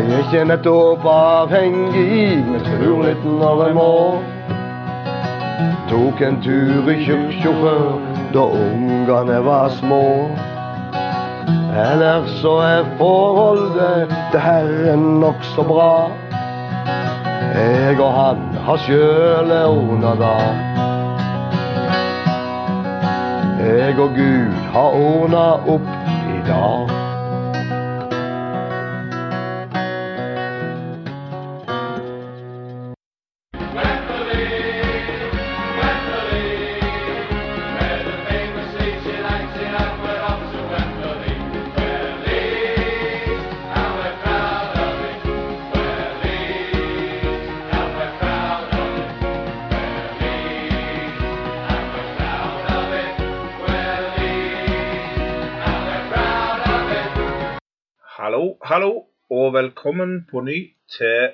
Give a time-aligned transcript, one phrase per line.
[0.00, 3.88] Jeg er ikke nettopp avhengig, men tror litt når jeg må.
[5.90, 7.82] Tok en tur i kirka før,
[8.32, 10.00] da ungene var små.
[11.82, 16.08] Ellers så er forholdet til Herren nokså bra.
[17.58, 18.40] Jeg og han
[18.70, 20.32] har sjøle ordna det.
[23.68, 25.44] Jeg og Gud har ordna
[25.76, 25.92] opp
[26.38, 26.99] i dag.
[59.60, 61.32] Velkommen på ny til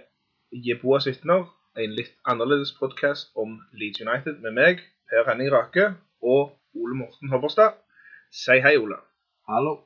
[0.66, 1.44] Jeboas vitner,
[1.78, 5.84] en litt annerledes podkast om Leeds United med meg, Per Henning Rake,
[6.22, 7.77] og Ole Morten Hobberstad.
[8.34, 8.98] Si hei, Ole.
[9.46, 9.77] Hallo.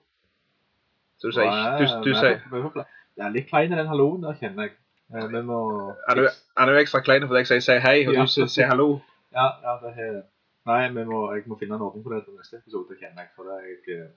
[1.20, 4.70] Så du sier du, du sier Det er litt klein i den halloen der, kjenner
[4.70, 4.76] jeg.
[5.12, 5.60] Eh, Vi må
[6.08, 8.20] Han er jo- er ekstra klein fordi jeg sier si hei, og Ja.
[8.22, 9.00] du sier si hallo.
[9.32, 10.22] Ja, ja, det er
[10.66, 13.28] Nei, må, jeg må finne en ordning på det til neste episode, kjenner jeg.
[13.36, 14.08] For jeg eh,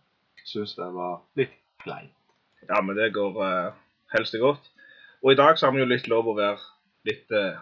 [0.45, 1.52] syns det var litt
[1.83, 2.15] kleint.
[2.69, 3.73] Ja, men det går
[4.14, 4.72] uh, det godt.
[5.23, 6.59] Og i dag så har vi jo litt lov å være
[7.09, 7.59] litt uh,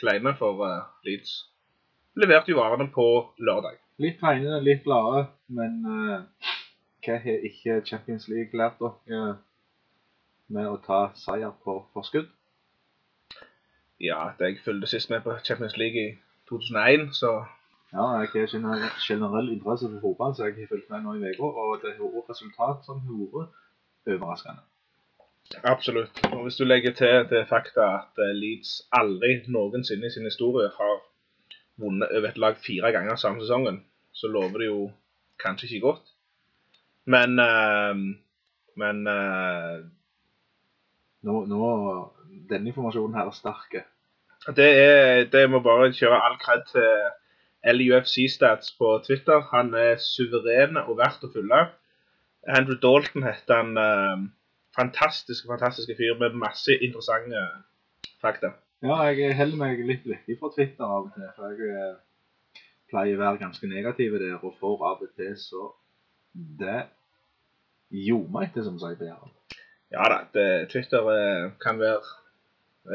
[0.00, 1.36] kleine for uh, Leeds.
[2.18, 3.06] Leverte jo varene på
[3.38, 3.78] lørdag.
[4.00, 6.48] Litt kleine, litt glade, men eh,
[7.04, 9.34] hva har ikke Champions League lært dere
[10.48, 12.30] med å ta seier på forskudd?
[14.00, 16.14] Ja, da jeg fulgte sist med på Champions League i
[16.50, 17.40] 2001, så
[17.90, 21.32] Ja, jeg har generell, generell interesse for fotball, så jeg har fulgt med nå i
[21.32, 24.62] uka, og det har vært resultat som har vært overraskende.
[25.64, 26.20] Absolutt.
[26.32, 30.70] Og hvis du legger til det fakta at eh, Leeds aldri noensinne i sin historie
[30.76, 30.96] har
[31.80, 33.82] vunnet over et lag fire ganger samme sesongen,
[34.12, 34.90] så lover det jo
[35.42, 36.12] kanskje ikke godt.
[37.04, 37.94] Men eh,
[38.76, 39.80] Men eh,
[41.22, 41.64] Nå, nå,
[42.48, 43.82] Denne informasjonen her er sterke.
[44.56, 49.40] det er Det må bare kjøre all kred til LUFC Stats på Twitter.
[49.52, 51.66] Han er suveren og verdt å følge.
[52.48, 54.30] Andrew Dalton heter han.
[54.76, 57.42] Fantastiske, fantastiske fyr med masse interessante
[58.20, 58.54] fakta.
[58.82, 63.18] Ja, jeg holder meg litt vekk fra Twitter av og til, for jeg eh, pleier
[63.18, 65.68] å være ganske negativ der, og for av og til så
[66.32, 66.86] det
[67.92, 69.34] ljomer etter, som sier Jæren.
[69.90, 72.00] Ja da, det, Twitter eh, kan være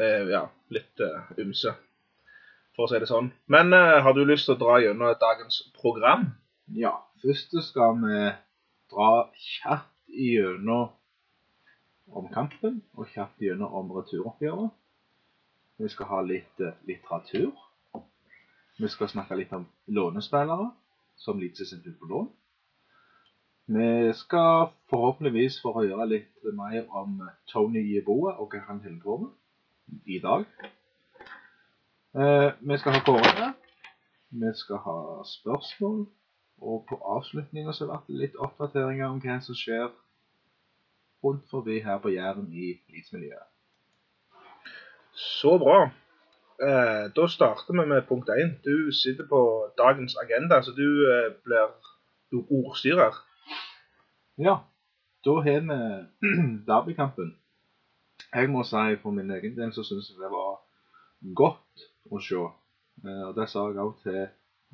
[0.00, 1.04] eh, ja, litt
[1.38, 1.76] ymse,
[2.74, 3.30] for å si det sånn.
[3.52, 6.32] Men har du lyst til å dra gjennom dagens program?
[6.74, 8.24] Ja, først skal vi
[8.90, 10.90] dra kjapt gjennom
[12.12, 14.70] om kampen, og kjapt gjennom om returoppgjøret.
[15.78, 17.52] Vi skal ha litt eh, litteratur.
[18.76, 20.70] Vi skal snakke litt om lånespillere
[21.16, 22.28] som Leeds er sendt ut på lån.
[23.76, 27.18] Vi skal forhåpentligvis få høre litt mer om
[27.50, 30.44] Tony Yeboa og hva han holder på med i dag.
[32.16, 33.56] Eh, vi skal ha kåringer.
[34.30, 36.06] Vi skal ha spørsmål.
[36.56, 39.90] Og på avslutninga så blir det litt oppdateringer om hva som skjer
[41.26, 43.46] rundt forbi her på Jæren i Leeds-miljøet.
[45.16, 45.78] Så bra.
[46.62, 48.58] Eh, da starter vi med punkt 1.
[48.64, 49.40] Du sitter på
[49.78, 51.72] dagens agenda, så du eh, blir
[52.50, 53.14] ordstyrer.
[54.38, 54.56] Ja,
[55.24, 55.80] da har vi
[56.68, 57.34] derbykampen.
[58.34, 60.56] Jeg må si for min egen del så syns jeg det var
[61.36, 62.42] godt å se.
[63.04, 64.26] Eh, Og det sa jeg òg til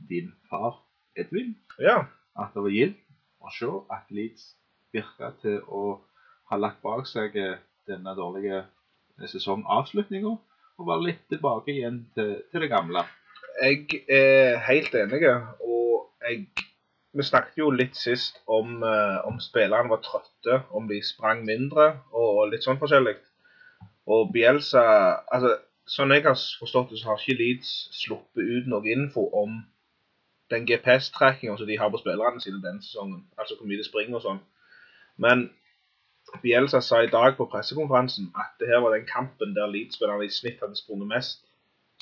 [0.09, 0.81] din far
[1.17, 1.55] Edvin.
[1.79, 2.05] Ja,
[2.39, 3.03] At det var gildt
[3.43, 4.55] å se at Leeds
[4.93, 6.01] virka til å
[6.51, 8.65] ha lagt bak seg eh, denne dårlige
[9.29, 10.35] sesongavslutninga.
[10.81, 13.05] Og var litt tilbake igjen til, til det gamle.
[13.63, 15.23] jeg er helt enig.
[15.61, 16.47] Og jeg,
[17.13, 21.93] vi snakket jo litt sist om, eh, om spillerne var trøtte, om de sprang mindre
[22.13, 23.19] og litt sånn forskjellig.
[24.07, 24.83] Og Bielsa
[25.31, 25.59] altså,
[25.93, 29.57] Sånn jeg har forstått det, så har ikke Leeds sluppet ut noe info om
[30.53, 33.25] den GPS-trackinga som de har på spillerne sine denne sesongen.
[33.35, 34.39] Altså hvor mye de springer og sånn.
[35.21, 35.49] Men
[36.43, 40.33] Bielsa sa i dag på pressekonferansen at det her var den kampen der Leeds-spillerne i
[40.33, 41.45] snitt hadde sprunget mest.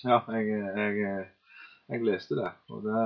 [0.04, 0.46] Ja, jeg,
[0.76, 1.26] jeg,
[1.90, 2.52] jeg leste det.
[2.70, 3.02] Og det,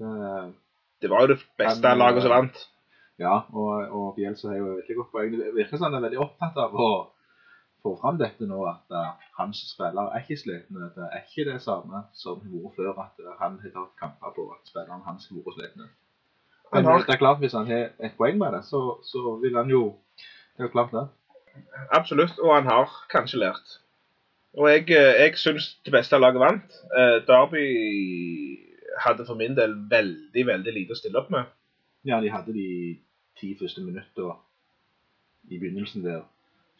[0.00, 0.54] det
[1.02, 2.56] Det var jo det beste laget som vant.
[3.18, 5.36] Ja, og, og Bielsa har jo veldig godt poeng.
[5.38, 6.90] Det virker som han er veldig opptatt av å
[7.82, 10.90] få fram dette nå, at uh, hans spillere er ikke slitne.
[10.96, 14.34] Det er ikke det samme som har vært før, at uh, han har tatt kamper
[14.36, 15.88] på at spillerne hans har vært slitne.
[16.72, 19.38] Han Men har- det er klart, hvis han har et poeng med det, så, så
[19.42, 19.96] vil han jo
[20.58, 21.08] Det er klart, det.
[21.92, 22.38] absolutt.
[22.38, 23.78] Og han har kanskje lært.
[24.58, 26.72] Og jeg, eh, jeg syns det beste laget vant.
[26.96, 28.58] Eh, Derby
[28.98, 31.44] hadde for min del veldig, veldig lite å stille opp med.
[32.04, 32.98] Ja, de hadde de
[33.40, 34.36] ti første minutter
[35.50, 36.22] i begynnelsen der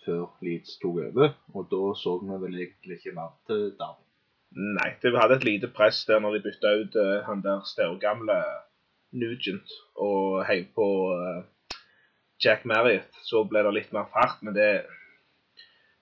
[0.05, 4.05] før Leeds tok over, og da så vi vel egentlig ikke mer til Derby.
[4.57, 8.39] Nei, de hadde et lite press der når de bytta ut eh, han der staurgamle
[9.17, 11.79] Nugent og heiv på eh,
[12.45, 13.09] Jack Marriott.
[13.25, 14.87] Så ble det litt mer fart, men det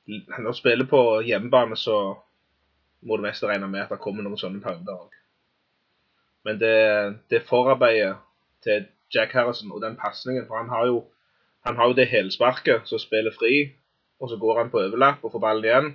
[0.07, 2.15] Når du spiller på hjemmebane, så
[3.03, 5.17] må du mest regne med at det kommer noen sånne perioder òg.
[6.47, 6.77] Men det,
[7.31, 8.15] det forarbeidet
[8.63, 11.05] til Jack Harrison og den pasningen For han har jo
[11.67, 13.73] han har jo det helsparket som spiller fri,
[14.23, 15.89] og så går han på overlapp og får ballen igjen.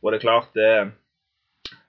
[0.00, 0.92] Og det er klart, det,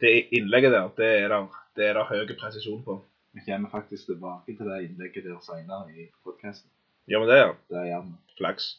[0.03, 1.45] det innlegget der, det er der,
[1.79, 2.97] det er der høy presisjon på.
[3.37, 6.71] Vi kommer faktisk tilbake til det innlegget der senere i podkasten.
[7.05, 7.35] Gjør vi det?
[7.37, 7.49] ja?
[7.69, 8.13] Det gjør vi.
[8.37, 8.69] Flaks.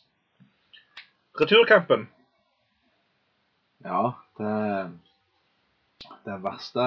[1.41, 2.09] Returkampen.
[3.85, 4.01] Ja,
[4.39, 4.55] det,
[6.27, 6.87] det verste,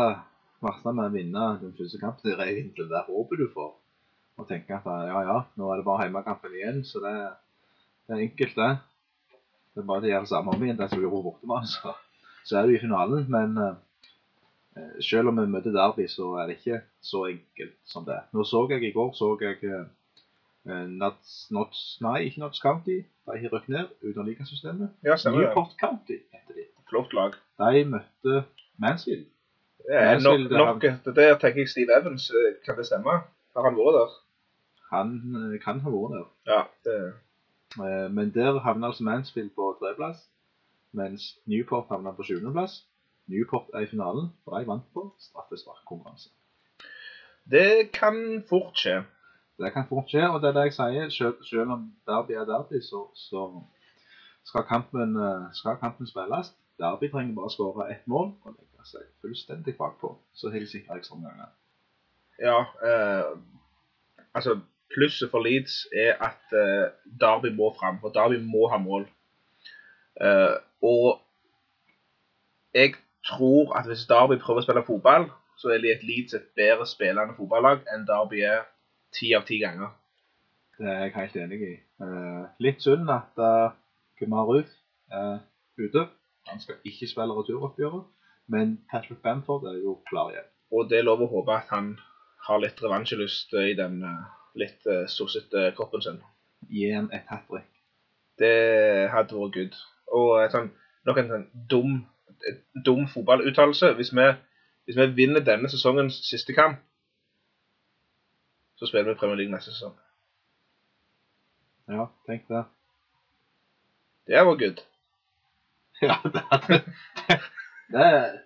[0.59, 3.71] verste med å vinne den første kampen, det er egentlig det håpet du får.
[4.35, 7.13] Og tenke at ja, ja, nå er det bare hjemmekampen igjen, så det,
[8.03, 9.37] det er enkelt, det.
[9.71, 11.71] Det er bare å gjøre det samme om igjen, det som vi gjorde borte med,
[11.71, 11.95] så,
[12.43, 13.23] så er du i finalen.
[13.31, 13.79] Men eh,
[15.03, 18.19] selv om vi møter Derby, så er det ikke så enkelt som det.
[18.33, 19.57] Nå så jeg i går så jeg
[20.63, 22.99] Nuts, Nuts, Notts, Nei, ikke Notts County.
[23.25, 24.89] De har rykket ned uten ligasystemet.
[25.03, 25.15] Ja.
[25.25, 26.65] Newport County heter de.
[26.89, 27.33] Flott lag.
[27.59, 28.43] De møtte
[28.79, 29.25] Mansfield.
[29.89, 32.29] Ja, er nok, nok det der tenker jeg Steve Evans.
[32.29, 33.15] eh, Kan det stemme?
[33.55, 34.11] Har han vært der?
[34.91, 36.27] Han eh, kan ha vært der.
[36.53, 36.61] Ja.
[36.85, 37.13] det
[37.79, 40.25] Eh, Men der havna altså Mansfield på tredjeplass,
[40.93, 42.81] mens Newport havna på sjuendeplass.
[43.31, 46.29] Newport er i finalen, for de vant på straffesparkkonkurranse.
[47.51, 49.01] Det kan fort skje.
[49.61, 51.09] Det kan fort skje, og det er det jeg sier.
[51.09, 53.45] Selv, selv om Derby er Derby, så, så
[54.43, 56.53] skal, kampen, eh, skal kampen spilles.
[56.81, 60.15] Derby trenger bare å skåre ett mål og legge seg fullstendig bakpå.
[60.33, 61.51] Så har de sikra ekstraomganger.
[62.41, 62.59] Ja.
[62.89, 63.31] Eh,
[64.33, 64.59] altså,
[64.93, 66.89] plusset for Leeds er at eh,
[67.21, 68.01] Derby må fram.
[68.03, 69.05] Og Derby må ha mål.
[70.21, 71.21] Eh, og
[72.73, 72.95] jeg
[73.27, 77.83] tror at hvis Derby prøver å spille fotball, så er Leeds et bedre spillende fotballag
[77.93, 78.63] enn Derby er
[79.13, 79.91] ti av ti ganger.
[80.79, 81.75] Det er jeg helt enig i.
[82.01, 83.75] Uh, litt synd at uh,
[84.17, 84.71] Kumar Ruf
[85.13, 85.43] er
[85.77, 86.07] ute.
[86.49, 88.07] Han skal ikke spille returoppgjøret.
[88.51, 90.47] Men Patrick Bamford er jo klar igjen.
[90.71, 91.93] Og det er lov å håpe at han
[92.47, 94.23] har litt revansjelyst i den eh,
[94.57, 96.17] litt uh, sossete kroppen sin.
[96.71, 97.69] Gi ham et hat trick.
[98.41, 98.55] Det
[99.13, 99.77] hadde vært good.
[100.17, 100.71] Og et sånn,
[101.07, 102.20] nok en sånn dum, et
[102.85, 103.93] dum fotballuttalelse.
[103.93, 104.35] Hvis, vi-
[104.85, 106.77] hvis vi vinner denne sesongens siste kamp,
[108.75, 109.97] så spiller vi Premier League neste sesong.
[111.89, 112.63] Ja, tenk det.
[114.27, 114.81] Det vært good.
[116.01, 116.77] Ja, det hadde,
[117.93, 118.05] det,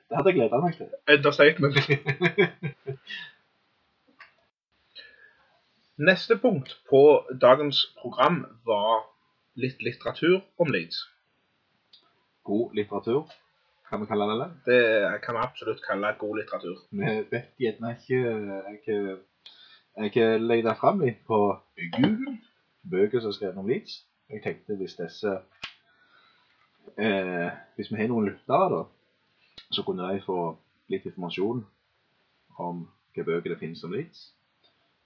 [0.10, 0.90] det hadde jeg gleda meg til.
[1.14, 1.78] Understatement.
[5.98, 7.02] Neste punkt på
[7.42, 9.06] dagens program var
[9.56, 10.98] litt litteratur om Leeds.
[12.44, 13.30] God litteratur,
[13.96, 14.50] kan vi kalle det det.
[14.66, 16.78] Det kan vi absolutt kalle god litteratur.
[16.92, 19.18] Vi vet gjerne ikke
[19.96, 21.38] Jeg, legge det fram på
[21.96, 22.38] Google
[22.92, 24.06] bøker som er skrevet om Leeds.
[24.30, 25.38] Jeg tenkte hvis disse
[26.98, 28.84] eh, Hvis vi har noen lyttere, da,
[29.72, 30.58] så kunne de få
[30.92, 31.64] litt informasjon
[32.60, 34.34] om hvilke bøker det finnes om Leeds.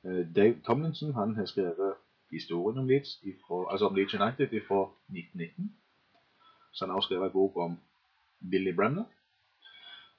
[0.06, 1.94] Eh, Dave Tomlinson han har skrevet
[2.32, 4.82] historien om Leeds, ifra, altså om Leeds United fra
[5.14, 5.76] 1919.
[6.74, 7.80] Så han har også skrevet en bok om
[8.40, 9.06] Billy Bremner.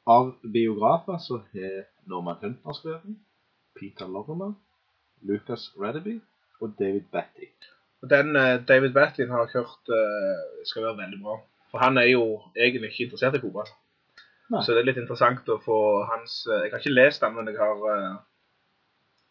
[0.07, 3.19] Av biografer så har Norman Hunter skrevet,
[3.79, 4.55] Peter Lorimer,
[5.23, 6.21] Lucas Radaby
[6.61, 7.50] og David Batty.
[8.03, 11.37] Og Den uh, David Batty har jeg hørt uh, skal være veldig bra.
[11.71, 13.69] For han er jo egentlig ikke interessert i fotball.
[14.50, 15.79] Så det er litt interessant å få
[16.11, 17.85] hans uh, Jeg har ikke lest den, men jeg har,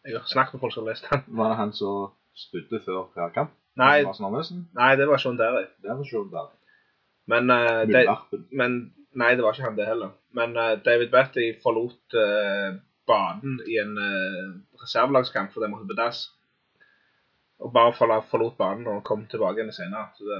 [0.06, 1.26] jeg har snakket med folk som har lest den.
[1.40, 2.14] Var det han som
[2.46, 3.52] spydde før hver kamp?
[3.80, 4.00] Nei,
[4.78, 5.66] nei det var Sean Derry.
[5.82, 6.56] Det var Sean Barry.
[7.30, 8.02] Men, uh, det,
[8.52, 8.80] men
[9.20, 10.12] Nei, det var ikke han det heller.
[10.38, 12.76] Men uh, David Batty forlot uh,
[13.10, 13.96] banen i en
[14.78, 16.20] reservelagskamp fordi han måtte på dass.
[17.60, 20.06] Og bare forla- forlot banen og kom tilbake igjen senere.
[20.16, 20.38] Så det,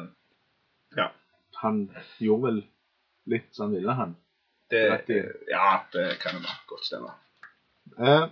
[1.60, 1.80] Han
[2.22, 2.60] gjorde vel
[3.28, 4.14] litt som han ville, han.
[4.70, 5.18] det det,
[5.50, 7.10] Ja, det kan jo godt stemme.
[7.98, 8.28] Eh,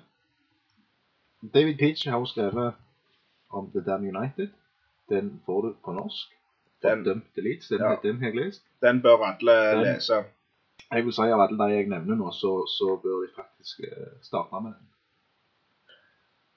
[1.54, 2.78] David Peach har jo skrevet
[3.50, 4.48] om The Damn United.
[5.10, 6.37] Den får du på norsk.
[6.82, 7.68] Den- dømt Leeds.
[7.68, 7.96] Den, Ja.
[8.02, 8.62] den har jeg lest.
[8.82, 10.24] Den bør alle Den- lese.
[10.92, 14.12] Jeg vil si av alle de jeg nevner nå, så, så bør de faktisk eh,
[14.22, 14.86] starte med den.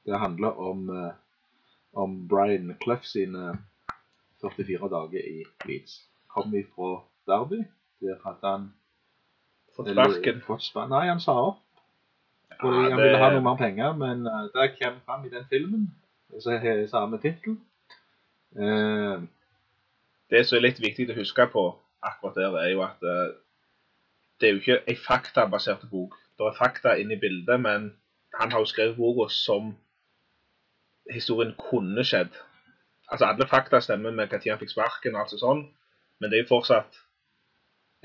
[0.05, 1.13] Det handler om, eh,
[1.93, 3.57] om Brian Clough sine
[4.41, 6.07] 44 dager i Leeds.
[6.27, 7.63] kom ifra Derby.
[8.01, 8.73] Der hadde han
[9.75, 9.87] Fått
[10.63, 10.89] sparken.
[10.89, 11.57] Nei, han sa opp.
[12.61, 15.45] Fordi Ja, han ville ha noe mer penger, men uh, det kommer fram i den
[15.49, 15.87] filmen.
[16.39, 17.57] Så har samme tittel.
[18.55, 19.21] Eh,
[20.31, 21.63] Det som er litt viktig å huske på
[22.01, 23.33] akkurat der, er jo at eh,
[24.39, 26.15] det er jo ikke ei faktabasert bok.
[26.39, 27.91] Det er fakta inne i bildet, men
[28.39, 29.75] han har jo skrevet boka som
[31.11, 32.33] historien kunne skjedd.
[33.11, 35.65] Altså Alle fakta stemmer med når han fikk sparken, og alt sånn,
[36.19, 37.01] men det er jo fortsatt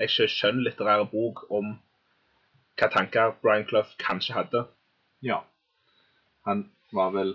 [0.03, 1.77] ei skjønnlitterær bok om
[2.77, 4.65] hva tanker Brian Clough kanskje hadde.
[5.21, 5.41] ja.
[6.45, 7.33] Han var vel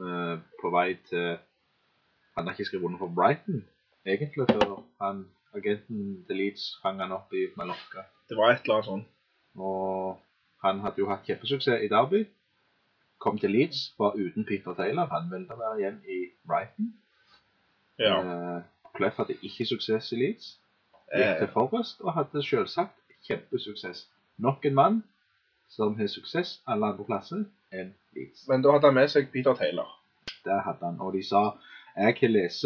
[0.00, 1.38] eh, på vei til
[2.36, 3.64] Han har ikke skrevet under for Brighton,
[4.06, 8.04] egentlig, før han, agenten til Leeds hang han opp i Mallorca.
[8.28, 9.04] Det var et eller annet sånn.
[9.58, 10.18] Og
[10.62, 12.24] han hadde jo hatt kjempesuksess i Derby.
[13.20, 15.10] Kom til Leeds, var uten Peter Taylor.
[15.10, 16.92] Han ville være igjen i Brighton.
[17.98, 18.14] Ja.
[18.20, 18.62] Eh,
[18.96, 20.56] Clough hadde ikke suksess i Leeds.
[21.10, 22.94] Gikk til Eh, Forrest og hadde selvsagt
[23.26, 24.06] kjempesuksess.
[24.38, 25.02] Nok en mann
[25.68, 28.46] som har suksess alle andre plasser enn Leeds.
[28.48, 29.90] men da hadde han med seg Peter Taylor.
[30.44, 31.00] Det hadde han.
[31.00, 31.58] Og de sa
[31.96, 32.64] Jeg har lest,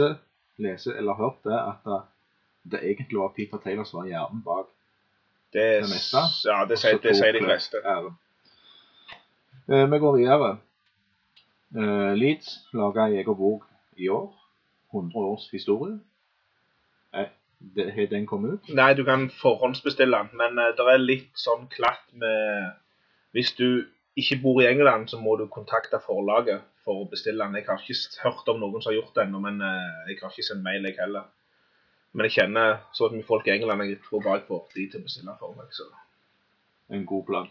[0.59, 1.89] lese eller hørt det at
[2.65, 4.71] det, egentlig var Peter Taylor som var hjernen bak
[5.53, 6.23] Det, Det meste.
[6.49, 7.83] Ja, det sier, det sier de fleste.
[9.69, 10.49] Eh, vi går videre.
[11.77, 13.65] Eh, Leeds laga en egen bok
[13.97, 14.33] i år.
[14.95, 16.01] 100 års historie.
[17.15, 18.75] Eh, det- Har den kommet ut?
[18.75, 22.73] Nei, du kan forhåndsbestille den, men uh, det er litt sånn klatt med
[23.33, 27.57] Hvis du ikke bor i England, så må du kontakte forlaget for å bestille den.
[27.59, 30.35] Jeg har ikke hørt om noen som har gjort det ennå, men eh, jeg har
[30.35, 31.31] ikke sendt mail, jeg heller.
[32.15, 35.03] Men jeg kjenner så mye folk i England, jeg tror bare jeg får de til
[35.03, 35.73] å bestille for meg.
[35.75, 35.89] så...
[36.93, 37.49] En god plan.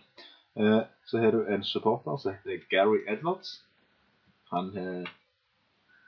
[0.62, 0.80] Eh,
[1.10, 3.58] så har du en supporter som heter Gary Edwards.
[4.54, 5.12] Han har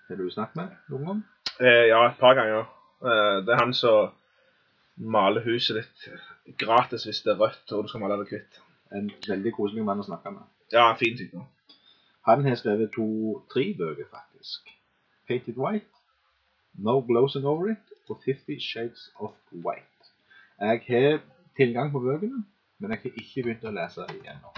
[0.07, 1.21] har du snakket med noen gang?
[1.59, 2.67] Eh, ja, et par ganger.
[3.01, 4.11] Eh, det er han som
[4.95, 8.59] maler huset ditt gratis hvis det er rødt og du skal male det hvitt.
[8.93, 10.45] En veldig koselig mann å snakke med.
[10.73, 11.41] Ja, fin type.
[12.25, 14.69] Han har skrevet to-tre bøker, faktisk.
[15.27, 16.01] Painted White,
[16.77, 20.11] No Glossing Over It og Fifty Shades of White.
[20.59, 21.19] Jeg har
[21.57, 22.43] tilgang på bøkene,
[22.79, 24.53] men jeg har ikke begynt å lese dem ennå.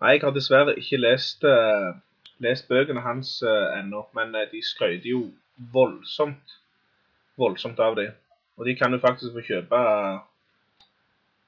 [0.00, 1.96] Nei, jeg har dessverre ikke lest, uh,
[2.44, 5.22] lest bøkene hans uh, ennå, men uh, de skrøyter jo
[5.72, 6.56] voldsomt
[7.36, 8.12] voldsomt av dem.
[8.56, 9.80] Og de kan du faktisk få kjøpe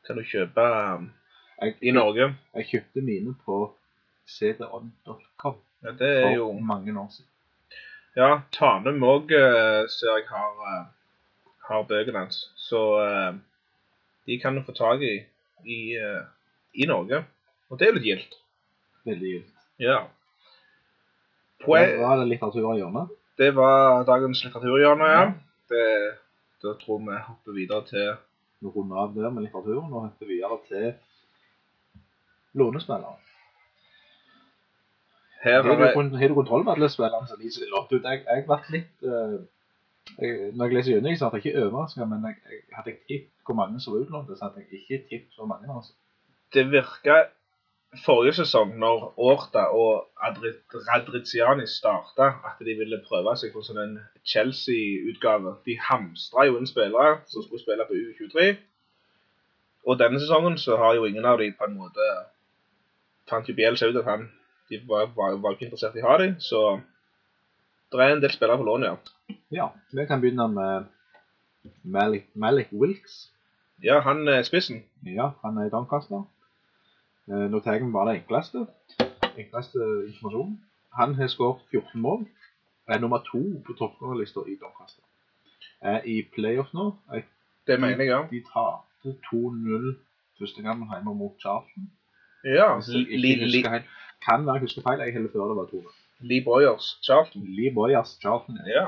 [0.08, 1.08] kan du kjøpe um,
[1.60, 2.30] Jeg, i Norge.
[2.54, 3.62] jeg kjøpte mine på
[4.28, 7.30] cdon.com Ja, det er for jo mange år siden.
[8.16, 9.30] Ja, Tanum òg
[9.92, 10.86] ser jeg har, eh,
[11.68, 12.40] har bøkene hans.
[12.56, 13.36] Så eh,
[14.26, 15.20] de kan du få tak i
[15.66, 16.22] i, eh,
[16.74, 17.24] i Norge.
[17.70, 18.38] Og det er litt gildt.
[19.08, 19.66] Veldig gildt.
[19.82, 20.00] Ja.
[21.58, 23.14] Da Poe var det litteratur i hjørnet.
[23.38, 25.24] det var dagens litteraturhjørne, ja.
[25.70, 25.84] Det,
[26.62, 28.16] da tror vi hopper videre til
[28.60, 30.92] Vi runder av der med litteraturen og hopper videre til
[32.58, 33.16] lånespillere.
[35.42, 38.02] Her Har har du, har du kontroll med alle spillerne som de lånt ut?
[38.02, 39.36] Jeg har vært litt eh,
[40.18, 43.00] jeg, Når jeg leser gjennom, så hadde jeg ikke overraska, men jeg, jeg hadde jeg
[43.06, 45.70] tippet hvor mange som var utlånt, så hadde jeg ikke tippet så mange.
[45.74, 45.92] altså.
[46.54, 47.18] Det virka
[48.04, 53.80] forrige sesong, når Orta og Adri- Radriziani starta, at de ville prøve seg på sånn
[53.82, 53.94] en
[54.28, 55.54] Chelsea-utgave.
[55.66, 58.56] De hamstra jo inn spillere som skulle spille på U23.
[59.88, 62.10] Og denne sesongen så har jo ingen av de på en måte
[63.28, 64.28] fant jo Bielsa ut at han
[64.68, 66.80] de var, var, var ikke interessert i å ha dem, så
[67.88, 68.96] det er en del spillere på lån, ja.
[69.50, 70.88] Ja, vi kan begynne med
[71.84, 73.30] Malik, Malik Wilks.
[73.80, 74.82] Ja, han er spissen.
[75.08, 76.26] Ja, han er i Doncaster.
[77.30, 78.66] Eh, Nå tar jeg bare det enkleste.
[79.38, 80.54] Enkleste informasjon.
[80.98, 82.26] Han har skåret 14 mål.
[82.88, 85.04] Er nummer to på toppskårerlista i Doncaster.
[85.80, 86.94] Er i playoff nå.
[87.12, 87.24] Jeg
[87.66, 88.22] Det mener jeg, ja.
[88.30, 89.96] De tapte 2-0
[90.38, 91.90] første gangen hjemme mot Charlton.
[92.44, 93.84] Ja, ikke husker helt.
[94.28, 95.00] Kan være jeg husker feil.
[95.04, 95.92] Jeg heller før det var 2-0.
[96.20, 97.44] Lee Boyers, Charlton.
[97.44, 98.58] Lee Boyers Charlton.
[98.66, 98.86] Ja.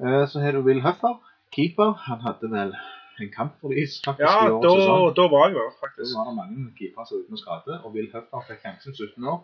[0.00, 0.22] Ja.
[0.22, 1.20] Eh, Så har du Will Huffer,
[1.54, 1.92] keeper.
[1.92, 2.74] Han hadde vel
[3.22, 5.14] en kamp for de faktisk Ja, i da, sesong.
[5.16, 6.12] da var jeg der, faktisk.
[6.14, 9.24] Da var det mange keepere som var uten skade, og Will Huffer fikk sjansen 17
[9.32, 9.40] år.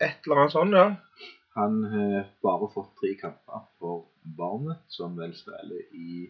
[0.00, 0.86] Et eller annet sånn, ja.
[1.56, 4.04] Han har bare fått tre kamper for
[4.38, 6.28] Barnet, som vel spiller i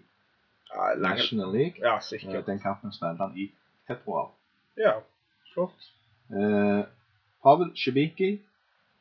[0.72, 1.78] ja National League.
[1.80, 2.46] ja, Eh, sikkert.
[2.46, 3.50] Den kampen spilte han i
[3.86, 4.30] februar.
[4.76, 4.94] Ja,
[5.54, 5.90] flott.
[6.32, 6.82] Eh,
[7.42, 8.40] Pavel Shibiki,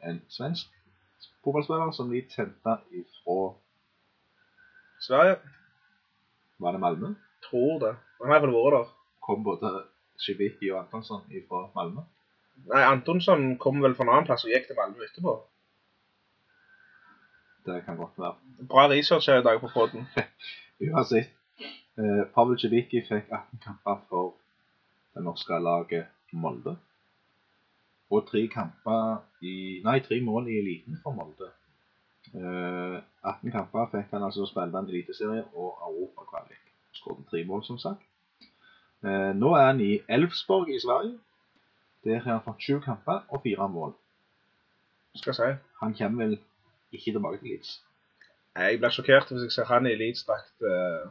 [0.03, 0.67] en svensk
[1.43, 3.53] fotballspiller som de henta ifra
[5.01, 5.35] Sverige,
[6.59, 7.15] Var det Malmö?
[7.49, 7.93] Tror det.
[8.21, 8.91] Han har iallfall vært der.
[9.21, 9.71] Kom både
[10.21, 12.03] Shibiki og Antonsson fra Malmö.
[12.69, 15.35] Nei, Antonsson kom vel fra en annen plass og gikk til Malmö etterpå.
[17.65, 18.35] Det kan godt være.
[18.69, 20.07] Bra research her i dag på podden.
[20.85, 21.29] Uansett.
[21.99, 24.33] Eh, Pavel Cevicki fikk 18 kamper for
[25.13, 26.77] det norske laget Molde.
[28.09, 31.51] Og tre kamper i Nei, tre mål i eliten for Molde.
[32.33, 36.70] Eh, 18 kamper fikk han altså spille en eliteserie og europakvalik.
[36.93, 38.01] Skåret tre mål, som sagt.
[39.03, 41.17] Eh, nå er han i Elfsborg i Sverige.
[42.03, 43.93] Der har han fått sju kamper og fire mål.
[45.15, 45.63] Skal jeg si.
[45.81, 46.37] Han kommer vel
[46.91, 47.71] ikke tilbake til Leeds.
[48.57, 50.55] Jeg blir sjokkert hvis jeg ser han i Leeds-drakt.
[50.61, 51.09] eh,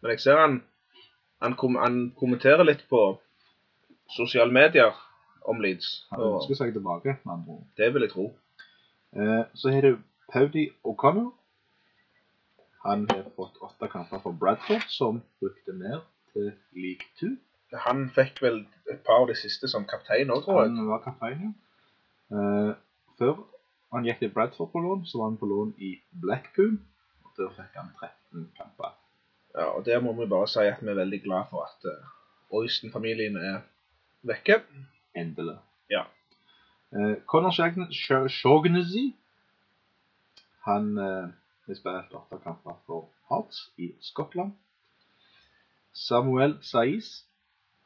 [0.00, 0.62] Men jeg ser han
[1.42, 3.18] han, kom, han kommenterer litt på
[4.16, 4.92] sosiale medier
[5.44, 6.06] om Leeds.
[6.10, 7.64] Han ønsker seg tilbake, med andre ord.
[7.76, 8.26] det vil jeg tro.
[9.16, 9.98] Eh, så har du
[10.32, 11.32] Paudi O'Connor.
[12.86, 16.00] Han har fått åtte kamper for Bradford, som brukte ned
[16.32, 17.34] til League two.
[17.86, 20.74] Han fikk vel et par av de siste som kaptein òg, tror jeg.
[20.76, 21.52] Han var kaptein, ja.
[22.36, 22.72] Eh,
[23.18, 23.40] før
[23.94, 26.76] han gikk til Bradford på lån, så var han på lån i Blackpool.
[27.24, 28.94] Og der fikk han 13 kamper.
[29.56, 32.58] Ja, og Der må vi bare si at vi er veldig glad for at uh,
[32.58, 33.60] Oyston-familien er
[34.22, 34.60] vekke.
[35.16, 35.56] Endelig.
[35.90, 36.02] Ja.
[36.92, 37.50] Eh, Conor
[38.28, 39.14] Shaughnessy
[40.66, 41.28] Han eh,
[41.66, 44.52] har spilt åtte kamper for Hearts i Skottland.
[45.92, 47.24] Samuel Saiz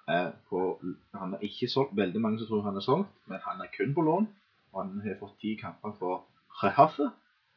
[0.09, 0.81] er på
[1.15, 1.97] Han er ikke solgt.
[1.97, 4.29] Veldig mange som tror han er solgt, men han er kun på lån.
[4.73, 6.25] Og han har fått ti kamper for
[6.63, 7.11] Rehaffe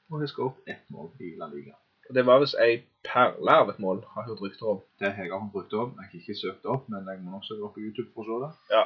[0.09, 1.73] og har skåret ett mål i La Liga.
[2.09, 4.81] Og Det var visst ei perle av et mål, har jeg hørt rykter om.
[4.99, 5.93] Det har jeg hørt rykter om.
[5.97, 8.27] Jeg har ikke søkt opp, men jeg må nok søke opp på YouTube for å
[8.27, 8.51] se det.
[8.75, 8.83] Ja.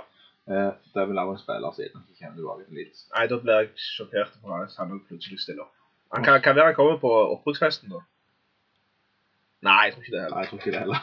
[0.48, 3.02] Eh, det er vel også en spiller siden ikke kommer tilbake til Leeds.
[3.16, 5.77] Nei, da blir jeg sjokkert for at han plutselig stiller opp.
[6.14, 8.04] Han kan, kan være han kommer på opprykksfesten, da.
[9.68, 10.36] Nei, jeg tror ikke det heller.
[10.36, 11.00] Nei, jeg tror ikke det heller.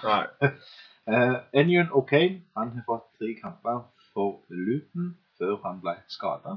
[1.09, 3.83] Uh, Enion O'Kane han har fått tre kamper
[4.13, 6.57] for Luton før han ble skada.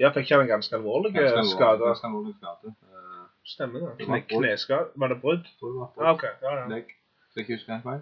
[0.00, 1.84] Jeg fikk han en ganske alvorlig eh, skade.
[1.84, 2.74] Ganske alvorlig skade.
[2.88, 4.06] Uh, Stemmer det.
[4.06, 4.88] Kne, kneskade.
[4.96, 5.50] Var det brudd?
[5.62, 6.24] Ja, OK.
[6.42, 6.68] Ja, ja.
[6.72, 6.94] legg,
[7.30, 8.00] så jeg ikke husker en feil.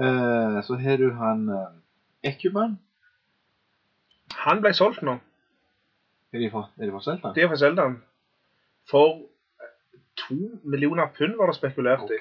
[0.00, 1.66] Uh, så har du han uh,
[2.24, 2.78] Ekuban.
[4.46, 5.18] Han ble solgt nå.
[6.32, 7.34] Er de fra, er de solgt han?
[7.34, 8.02] De har fått solgt
[8.90, 9.16] for
[9.62, 12.20] eh, to millioner pund, var det spekulert i.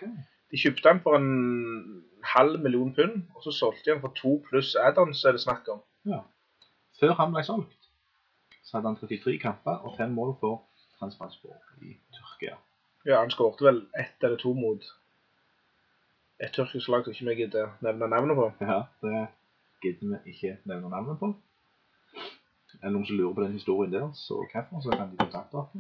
[0.50, 4.38] De kjøpte han for en halv million pund, og så solgte de han for to
[4.50, 5.84] pluss add-ons, er det snakk om.
[6.10, 6.24] Ja.
[7.00, 7.90] Før han ble solgt,
[8.64, 10.66] så hadde han 33 kamper og fem mål for
[11.00, 12.58] Transport i Tyrkia.
[13.08, 14.84] Ja, han skårte vel ett eller to mot
[16.40, 18.50] et tyrkisk lag som ikke vi gidder nevne navnet på.
[18.60, 19.28] Ja, det
[19.84, 21.32] gidder vi ikke nevne navnet på.
[22.80, 25.58] Er det noen som lurer på den historien der, så hvorfor, så kan de kontakte
[25.60, 25.74] oss.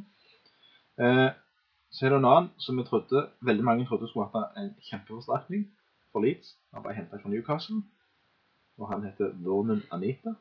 [0.99, 1.29] Eh,
[1.91, 5.63] så er det en annen som vi trodde, veldig mange trodde skulle hatt en kjempeforsterkning
[6.11, 6.57] for Leeds.
[6.73, 7.79] Han ble hentet fra Newcastle,
[8.77, 10.35] og han heter Vernon Anita.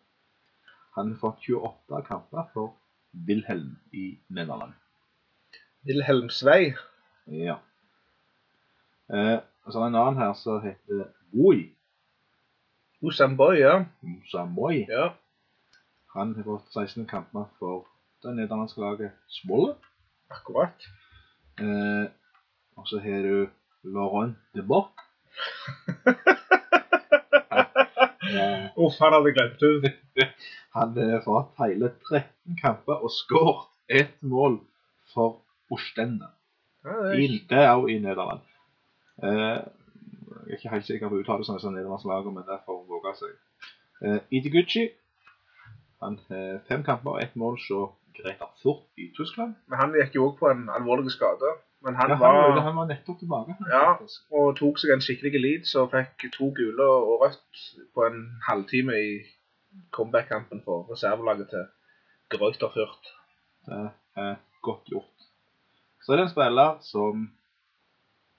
[0.98, 2.74] Han har fått 28 kamper for
[3.12, 4.74] Wilhelm i Nederland.
[5.86, 6.74] Wilhelmsvei?
[7.26, 7.60] Ja.
[9.14, 11.68] Eh, og så er det en annen her som heter Boy
[13.02, 13.84] Osamboy, ja.
[14.30, 14.86] Samoy.
[14.88, 15.12] ja.
[16.14, 17.86] Han har fått 16 kamper for
[18.22, 19.74] det nederlandske laget Svolle.
[20.30, 20.86] Akkurat.
[21.60, 22.06] Eh,
[22.76, 23.48] og så har du
[23.82, 24.92] Laurent de Bock.
[28.32, 28.68] ja.
[28.82, 29.60] Uff, han hadde glemt
[30.16, 30.28] det.
[30.72, 34.60] han har fått hele 13 kamper og skåret ett mål
[35.14, 36.30] for Ostende.
[37.16, 38.40] I, det er også i Nederland.
[39.22, 39.60] Eh,
[40.48, 43.12] jeg er ikke helt sikker på uttalelsen av disse nederlandske lagene, men det får våge
[43.18, 43.34] seg.
[44.04, 44.86] Eh, Idiguchi
[46.02, 49.54] han har fem kamper ett mål så Greta Furt i Tyskland.
[49.66, 51.54] Men han gikk jo òg på en alvorlig skade.
[51.86, 53.54] Men han Ja, han, var han var nettopp tilbake.
[53.70, 53.98] Ja.
[54.34, 57.62] og tok seg en skikkelig lead, så fikk to gule og rødt
[57.94, 59.12] på en halvtime i
[59.94, 61.66] comeback-kampen for reservelaget til
[62.34, 63.12] Greuter Furt.
[63.68, 65.28] Det er godt gjort.
[66.02, 67.28] Så er det en spiller som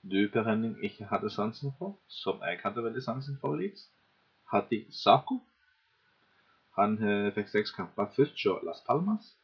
[0.02, 3.88] du, Per Henning, ikke hadde sansen for, som jeg hadde veldig sansen for i Leeds.
[4.52, 5.40] Hadde Sako.
[6.80, 9.34] Han eh, fikk seks kamper først hos Las Palmas.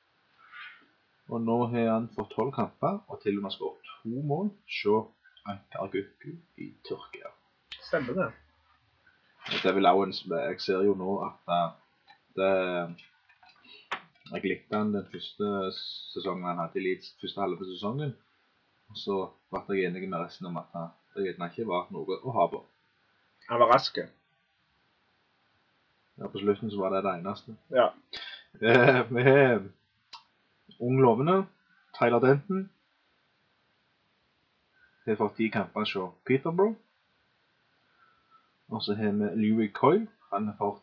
[1.29, 5.13] Og nå har han fått tolv kamper og til og med skåret to mål hos
[5.47, 7.33] Ankarguku i Tyrkia.
[7.83, 8.29] Stemmer det.
[9.47, 11.69] Det er vel også en Jeg ser jo nå at eh,
[12.39, 12.53] det
[14.33, 15.51] Jeg likte han den første
[16.15, 18.17] sesongen han hadde i Leeds, første halve på sesongen.
[18.91, 19.19] Og så
[19.51, 20.73] ble jeg enig med resten om at
[21.15, 22.65] det gjerne ikke var noe å ha på.
[23.51, 24.01] Han var rask.
[26.17, 27.57] Ja, på slutten så var det det eneste.
[27.71, 27.91] Ja.
[28.61, 29.63] Eh, vi har
[30.81, 31.45] ung lovende
[31.99, 32.71] Tyler Denton.
[35.07, 36.77] Har fått de kampene hos Peterborough.
[38.69, 40.09] Og så har vi Louis Coyle.
[40.33, 40.83] Han har fått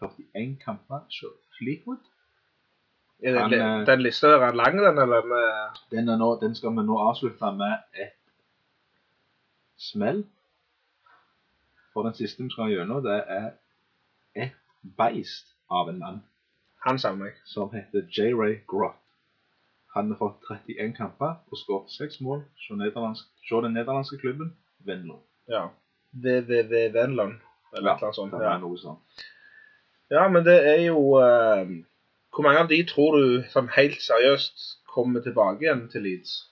[0.00, 1.24] 41 kamper hos
[1.58, 1.98] Fleetwood.
[3.22, 5.20] Er den, Han, eh, den lista der, er lang, den, eller?
[5.90, 8.16] Den, er nå, den skal vi nå avslutte med et
[9.76, 10.24] smell.
[11.92, 13.50] For den siste vi skal gjennom, det er
[14.82, 16.20] beist av en mann
[16.84, 17.34] han savner jeg.
[17.44, 18.32] som heter J.
[18.34, 18.96] Ray Grott.
[19.94, 24.54] Han har fått 31 kamper og skåret seks mål hos nederlandsk- hos den nederlandske klubben
[24.86, 25.18] Venlo.
[25.48, 25.66] Ja.
[26.12, 27.34] VVV Venland,
[27.76, 28.32] eller Ja, et sånt.
[28.32, 28.54] Det Ja.
[28.54, 28.98] er noe sånt.
[30.10, 31.66] ja, men det er jo eh,
[32.32, 36.46] Hvor mange av de tror du som helt seriøst kommer tilbake igjen til Leeds?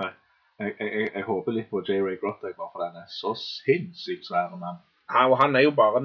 [0.00, 0.12] Jeg,
[0.58, 2.00] jeg, jeg, jeg håper litt på J.
[2.00, 4.76] Ray Grott, jeg, bare for den er så sinnssykt svær mann.
[5.10, 6.00] Ja, og han er jo bare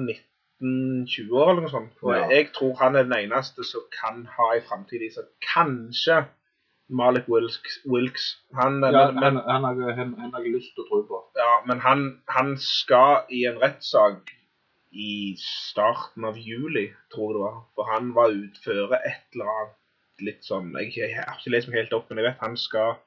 [0.60, 1.94] 19-20 år eller noe sånt.
[2.02, 2.26] Og Ja.
[2.28, 6.24] jeg tror han er den eneste som kan ha i framtid i seg kanskje
[6.90, 7.78] Malik Wilks.
[7.86, 8.24] Wilks.
[8.58, 11.20] Han, Ja, men, men, han, han, han har jeg lyst til å tro på.
[11.38, 14.32] ja, men han, han skal i en rettssak
[14.92, 17.60] i starten av juli, tror jeg det var.
[17.76, 19.76] For han var utføre et eller annet
[20.20, 22.98] litt sånn Jeg, jeg har ikke lest meg helt opp, men jeg vet han skal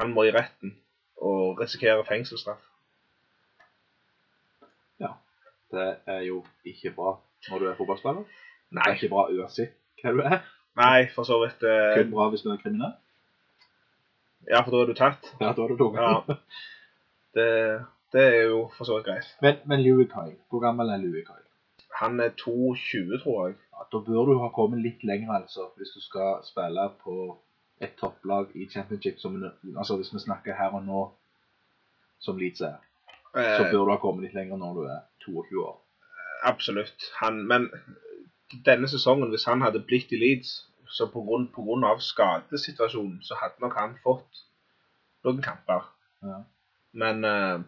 [0.00, 0.74] Han må i retten
[1.20, 2.60] og risikere fengselsstraff.
[5.70, 7.12] Det er jo ikke bra
[7.50, 8.24] når du er fotballspiller.
[8.70, 8.82] Nei.
[8.82, 10.40] Det er ikke bra uansett hva du er.
[10.80, 11.62] nei for så vidt.
[11.66, 12.94] eh, Kun bra hvis du er kriminell.
[14.48, 15.26] Ja, for da er du tatt.
[15.40, 16.06] Ja, da er du tunga.
[16.06, 16.36] Ja.
[17.36, 17.46] Det,
[18.14, 19.28] det er jo for så vidt greit.
[19.44, 21.46] Men, men Louis Kyle, hvor gammel er Louis Kyle?
[22.00, 23.56] Han er 22, tror jeg.
[23.76, 27.16] Ja, da bør du ha kommet litt lenger, altså, hvis du skal spille på
[27.80, 29.18] et topplag i championship.
[29.20, 29.36] Som,
[29.76, 31.04] altså Hvis vi snakker her og nå,
[32.20, 32.80] som Leeds er,
[33.34, 35.76] så Eh, bør du ha kommet litt lenger når du er 22 år.
[36.42, 37.02] absolutt.
[37.20, 37.70] Han, men
[38.66, 43.20] denne sesongen, hvis han hadde blitt i Leeds, så på grunn, på grunn av skadesituasjonen,
[43.22, 44.40] så hadde nok han fått
[45.24, 45.84] noen kamper.
[46.22, 46.40] Ja.
[46.92, 47.60] Men uh,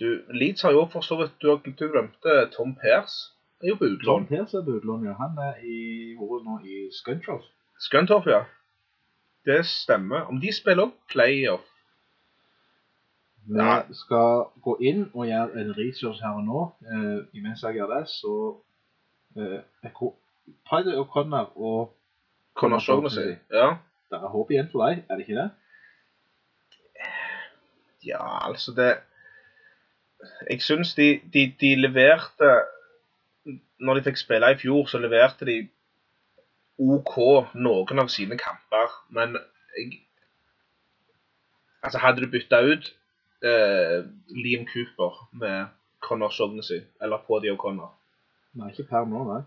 [0.00, 3.16] du, Leeds har jo for så vidt Du, du glemte Tom Pers.
[3.62, 4.26] Er jo på utlån.
[4.26, 5.16] Tom Pers er på utlån, ja.
[5.22, 5.80] Han er i,
[6.18, 7.46] nå i Scuntroff.
[7.80, 8.44] Scunthorpe, ja.
[9.46, 10.28] Det stemmer.
[10.28, 11.69] Om de spiller opp playoff
[13.46, 16.64] Vi skal gå inn og gjøre en research her og nå.
[16.86, 18.34] Eh, imens jeg gjør det, så
[19.36, 19.94] eh, jeg
[20.98, 21.96] og Connor og
[22.54, 23.36] Connor Shaughnessy.
[23.52, 23.76] Ja.
[24.10, 25.50] Det er håp igjen for deg, er det ikke det?
[28.06, 28.96] Ja, altså det
[30.50, 32.48] Jeg syns de, de, de leverte
[33.78, 35.68] Når de fikk spille i fjor, så leverte de
[36.80, 37.16] OK
[37.54, 39.36] noen av sine kamper, men
[39.76, 40.00] jeg
[41.80, 42.90] Altså, hadde du bytta ut
[43.44, 44.00] eh,
[44.36, 45.66] Liam Cooper med
[46.00, 47.90] Connor Shaughnessy, eller Pody O'Connor
[48.52, 49.42] Nei, ikke per nå, nei.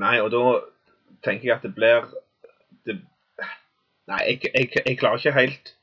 [0.00, 0.44] Nei, og da
[1.24, 2.06] tenker jeg at det blir
[2.88, 2.96] det,
[4.08, 5.74] Nei, jeg, jeg, jeg klarer ikke helt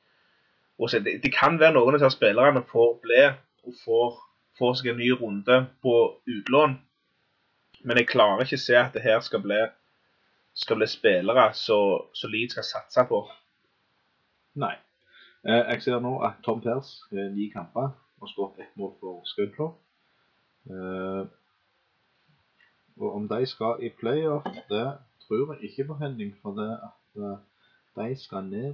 [0.79, 1.01] å se.
[1.05, 4.17] Det, det kan være noen av spillerne får bli og får,
[4.57, 6.75] får seg en ny runde på utlån.
[7.85, 9.61] Men jeg klarer ikke se at det her skal bli,
[10.57, 13.23] skal bli spillere som Leeds skal satse på.
[14.59, 14.75] Nei.
[15.47, 19.21] Eh, jeg ser nå at Tom Pers eh, ni kamper har skåret ett mål for
[19.25, 19.77] Scuntroff.
[20.67, 21.25] Eh,
[22.99, 24.87] og om de skal i playoff, det
[25.23, 27.37] tror jeg ikke på Henning, for det at
[27.95, 28.73] de skal ned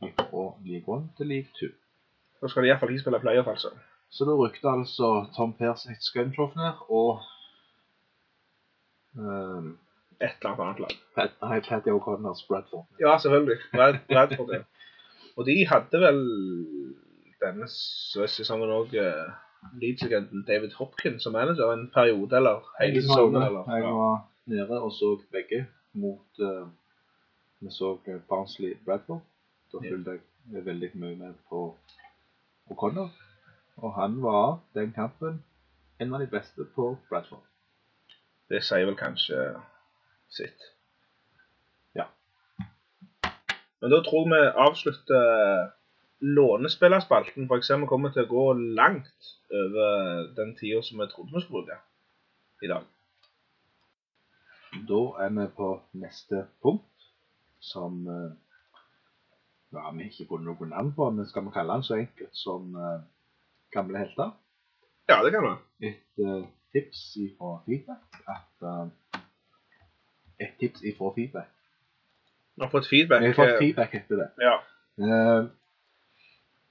[0.00, 1.72] fra League 1 til League 2.
[2.42, 3.72] Da skal de iallfall ikke spille playoff, altså.
[4.10, 7.22] Så da rykte altså Tom Pers et Scuntroff ned, og
[9.14, 9.78] um,
[10.20, 10.92] Et eller annet annet lag.
[11.14, 12.84] Pat, nei, Patty O'Connors Bradford.
[13.00, 13.56] Ja, selvfølgelig.
[13.72, 14.62] Brad, Bradford, ja.
[15.36, 16.20] Og de hadde vel
[17.42, 19.30] denne sesongen òg uh,
[19.80, 23.42] Leeds-legenden David Hopkins som manager en periode, eller hele sesongen.
[23.42, 23.70] eller?
[23.70, 26.66] Jeg var nede og så begge mot eh,
[27.58, 29.20] Vi så eh, Barnsley Bradford.
[29.72, 30.18] Da fulgte
[30.52, 31.76] jeg veldig mye med på
[32.70, 33.08] O'Connor.
[33.76, 35.44] Og han var den kampen
[36.00, 37.44] en av de beste på Bradford.
[38.50, 39.38] Det sier vel kanskje
[40.28, 40.66] sitt.
[43.82, 45.70] Men da tror vi avslutter
[46.22, 48.44] lånespillerspalten, for jeg ser vi kommer til å gå
[48.78, 51.78] langt over den tida som vi trodde vi skulle bruke
[52.62, 52.86] i dag.
[54.88, 57.08] Da er vi på neste punkt,
[57.60, 58.30] som eh,
[59.72, 62.36] ja, vi har ikke funnet noe navn på, men skal vi kalle den så enkelt
[62.36, 63.02] som uh,
[63.72, 64.34] Gamle helter?
[65.08, 65.88] Ja, det kan vi.
[65.88, 69.20] et uh, tips ifra feedback at uh,
[70.40, 71.50] Et tips ifra feedback.
[72.54, 73.22] Vi har fått feedback.
[73.22, 74.28] Vi har fått eh, feedback etter det.
[74.44, 74.54] Ja.
[75.00, 75.48] Uh,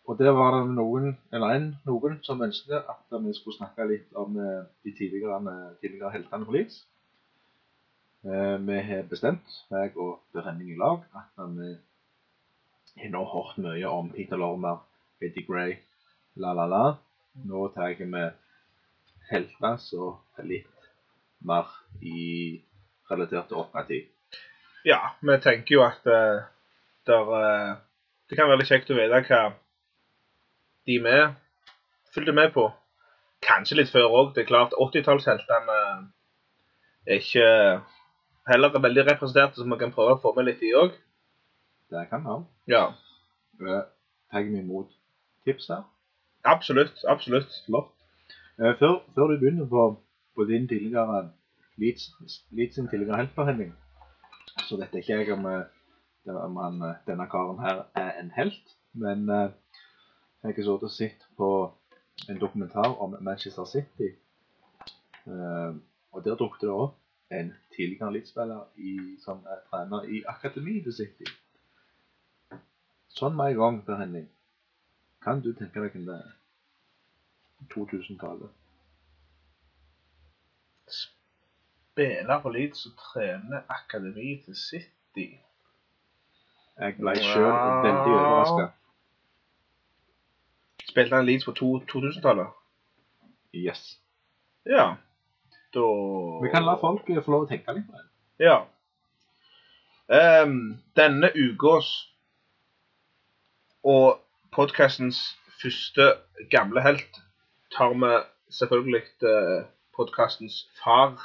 [0.09, 4.17] og der var det noen, eller en, noen som ønsket at vi skulle snakke litt
[4.17, 5.39] om uh, de tidligere,
[5.81, 6.81] tidligere heltene på Leeds.
[8.21, 11.71] Vi har bestemt, jeg og Berenning i lag, at vi
[13.01, 14.83] har nå hørt mye om Peter Lormer,
[15.17, 15.73] Eddie Gray,
[16.37, 16.83] la la la.
[17.49, 18.21] Nå tar vi
[19.31, 20.11] helter så
[20.45, 20.89] litt
[21.41, 21.69] mer
[22.01, 22.61] i
[23.09, 24.05] relatert til operativ.
[24.85, 26.41] Ja, vi tenker jo at uh,
[27.07, 27.75] der, uh,
[28.29, 29.41] det kan være litt kjekt å vite hva
[30.89, 31.17] de vi
[32.15, 32.65] fulgte med på.
[33.45, 34.33] Kanskje litt før òg.
[34.35, 35.77] Det er klart 80-tallsheltene
[37.07, 37.45] er ikke
[38.49, 40.97] heller veldig representerte, så vi kan prøve å få med litt de òg.
[41.91, 42.39] Det kan vi.
[42.73, 42.91] Ja,
[44.31, 44.89] Tar vi imot
[45.45, 45.83] tips her?
[46.43, 47.03] absolutt.
[47.07, 47.51] Absolutt.
[47.67, 47.91] Flott.
[48.57, 49.83] Eh, Før, før du begynner på,
[50.35, 51.27] på din tidligere
[51.77, 52.07] Leeds,
[52.51, 53.73] Leeds tidligere heltforhandling,
[54.59, 58.75] så vet ikke jeg om, eh, om han, eh, denne karen her er en helt,
[58.93, 59.51] men eh,
[60.43, 61.49] jeg har så og sett på
[62.29, 64.09] en dokumentar om Manchester City,
[66.11, 66.97] og der dukket det opp
[67.31, 68.63] en tidligere Leeds-spiller
[69.21, 71.29] som er trener i akademiet til City.
[73.07, 74.27] Sånn med en gang, Per Henning.
[75.21, 76.21] Kan du tenke deg en det?
[77.73, 78.60] 2000-tallet.
[82.01, 85.25] Spiller på Leeds og trener akademi til City.
[86.79, 87.51] Jeg ble sjøl
[87.83, 88.63] veldig overraska.
[90.87, 92.47] Spilte han Leeds på 2000-tallet?
[93.53, 93.83] Yes.
[94.65, 94.85] Ja.
[95.75, 95.83] Da
[96.41, 98.07] Vi kan la folk eh, få lov å tenke litt på det.
[98.47, 98.57] Ja.
[100.09, 101.91] Um, denne ukas
[103.85, 104.23] og
[104.57, 105.19] podkastens
[105.61, 106.15] første
[106.49, 107.21] gamle helt
[107.77, 108.11] tar vi
[108.57, 111.21] selvfølgelig uh, podkastens far,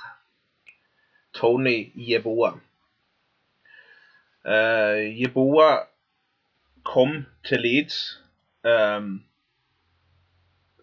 [1.37, 2.53] Tony Jeboa.
[4.47, 5.71] Uh, Jeboa
[6.85, 8.23] kom til Leeds
[8.65, 9.25] um,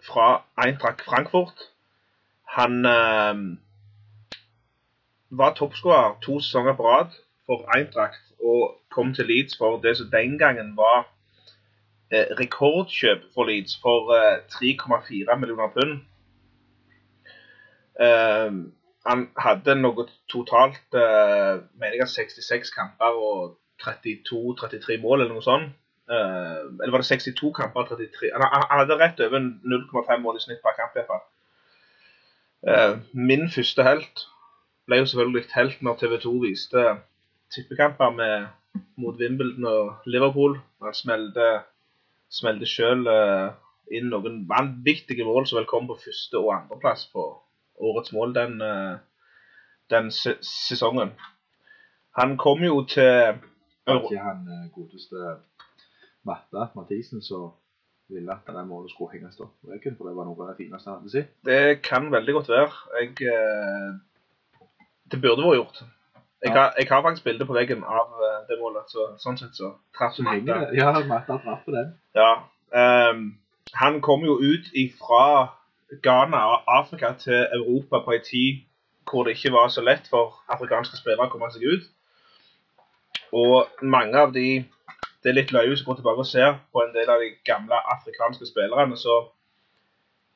[0.07, 1.71] fra Eintracht Frankfurt.
[2.43, 3.59] Han um,
[5.29, 7.09] var toppskårer to sesonger på rad
[7.45, 11.07] for Eintracht og kom til Leeds for det som den gangen var
[12.11, 15.93] eh, rekordkjøp for Leeds for eh, 3,4 millioner pund.
[17.99, 18.51] Eh,
[19.07, 25.73] han hadde noe totalt eh, mener jeg 66 kamper og 32-33 mål eller noe sånt.
[26.11, 30.39] Eh, eller var det 62 kamper og 33 Han, han hadde rett over 0,5 mål
[30.39, 30.95] i snitt per kamp.
[30.95, 31.25] i hvert fall.
[32.67, 34.25] Eh, min første helt
[34.87, 36.87] ble jo selvfølgelig helt når TV 2 viste
[37.55, 38.47] tippekamper med,
[38.97, 40.57] mot Wimbledon og Liverpool.
[40.83, 41.49] Han smelte,
[42.31, 43.07] smelte selv
[43.91, 47.27] inn noen vanvittige mål som vel kom på første- og andreplass på
[47.83, 48.97] årets mål den, eh,
[49.89, 51.11] den se sesongen.
[52.17, 53.39] Han kom jo til
[53.87, 55.35] Var ikke han eh, godeste
[56.25, 57.51] Matta Mathisen som
[58.09, 60.57] ville at det målet skulle henges opp på veggen, for det var noe av det
[60.61, 61.31] fineste han hadde sett?
[61.45, 62.71] Det kan veldig godt være.
[62.99, 63.91] Jeg, eh,
[65.11, 65.83] det burde vært gjort.
[66.43, 66.59] Jeg, Ja.
[66.59, 68.09] har, jeg har faktisk bilde på veggen av
[68.49, 70.57] det målet, så sånn sett så traff Matta.
[70.75, 71.93] Ja, Matta traff den.
[72.15, 72.33] Ja.
[72.73, 73.37] Um,
[73.73, 74.67] han kom jo ut
[74.99, 75.47] fra
[76.01, 78.63] Ghana og Afrika til Europa på en tid
[79.09, 81.83] hvor det ikke var så lett for afrikanske spillere å komme seg ut.
[83.33, 84.63] Og mange av de
[85.23, 87.77] Det er litt løye du går tilbake og ser på en del av de gamle
[87.93, 89.29] afrikanske spillerne, så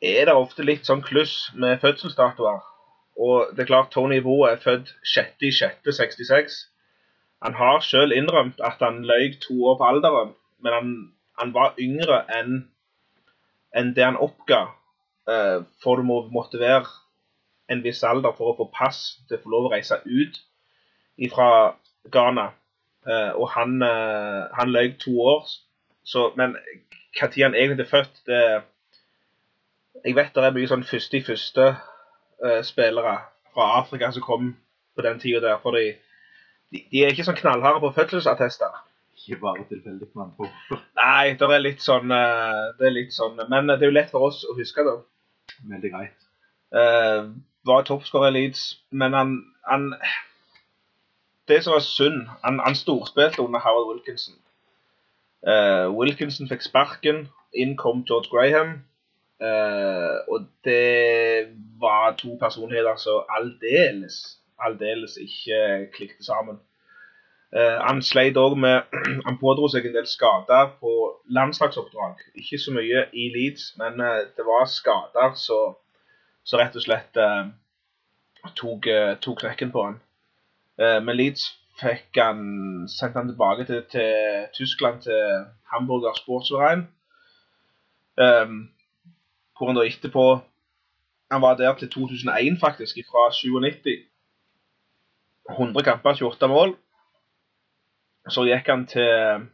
[0.02, 2.62] er det ofte litt sånn kluss med fødselsdatoer.
[3.20, 6.56] Og det er klart Tony Vo er født 6.6.66.
[7.44, 10.32] Han har selv innrømt at han løy to år på alderen,
[10.64, 10.90] men han,
[11.42, 12.62] han var yngre enn
[13.76, 14.64] enn det han oppga.
[15.30, 16.86] Eh, for du må, måtte være
[17.72, 20.40] en viss alder for å få pass til å få lov å reise ut
[21.34, 21.50] fra
[22.12, 22.52] Ghana.
[23.08, 25.48] Eh, og han, uh, han løy to år.
[26.08, 26.56] Så, men
[27.18, 28.64] når han egentlig er født det,
[30.06, 31.64] Jeg vet det er mye sånn første i første
[32.46, 34.52] eh, fra Afrika som kom
[34.96, 35.58] på den tida der.
[35.64, 35.96] For de,
[36.72, 38.78] de, de er ikke sånn knallharde på fødselsattester.
[39.18, 40.54] Ikke bare tilfeldig man tror.
[41.02, 44.14] Nei, det er litt sånn eh, Det er litt sånn Men det er jo lett
[44.14, 45.00] for oss å huske, da.
[45.70, 46.26] Veldig greit.
[46.72, 47.32] Uh,
[47.66, 49.94] var toppskårer i Leeds, men han, han
[51.48, 54.36] Det som var synd Han, han storspilte under Howard Wilkinson.
[55.48, 57.28] Uh, Wilkinson fikk sparken.
[57.54, 58.80] Inn kom George Graham.
[59.38, 61.48] Uh, og det
[61.80, 66.58] var to personligheter som aldeles, aldeles ikke klikket sammen.
[67.56, 68.82] Eh, han sleit òg med
[69.28, 70.94] Han pådro seg en del skader på
[71.32, 72.20] landslagsoppdrag.
[72.36, 77.48] Ikke så mye i Leeds, men eh, det var skader som rett og slett eh,
[78.56, 78.90] tok,
[79.24, 79.98] tok knekken på han.
[80.78, 81.48] Men Leeds
[81.82, 82.42] fikk han,
[82.88, 86.84] sendte han tilbake til, til Tyskland, til Hamburger Sportsverein.
[88.16, 90.28] Hvor han da etterpå
[91.34, 94.06] Han var der til 2001, faktisk, fra 97.
[95.50, 96.78] 100 kamper, 28 mål.
[98.30, 99.48] Så gikk han til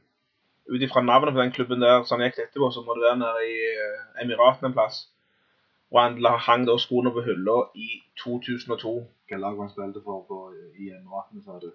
[0.72, 3.20] Ut ifra navnet på den klubben der, som han gikk etterpå, så må det være
[3.20, 5.02] nede i eh, Emiratene en plass.
[5.92, 7.90] Og han hang da skoene på hylla i
[8.24, 8.94] 2002.
[8.94, 10.38] Hvilket lag han spilte for på,
[10.80, 11.68] i Emiraten, sa du?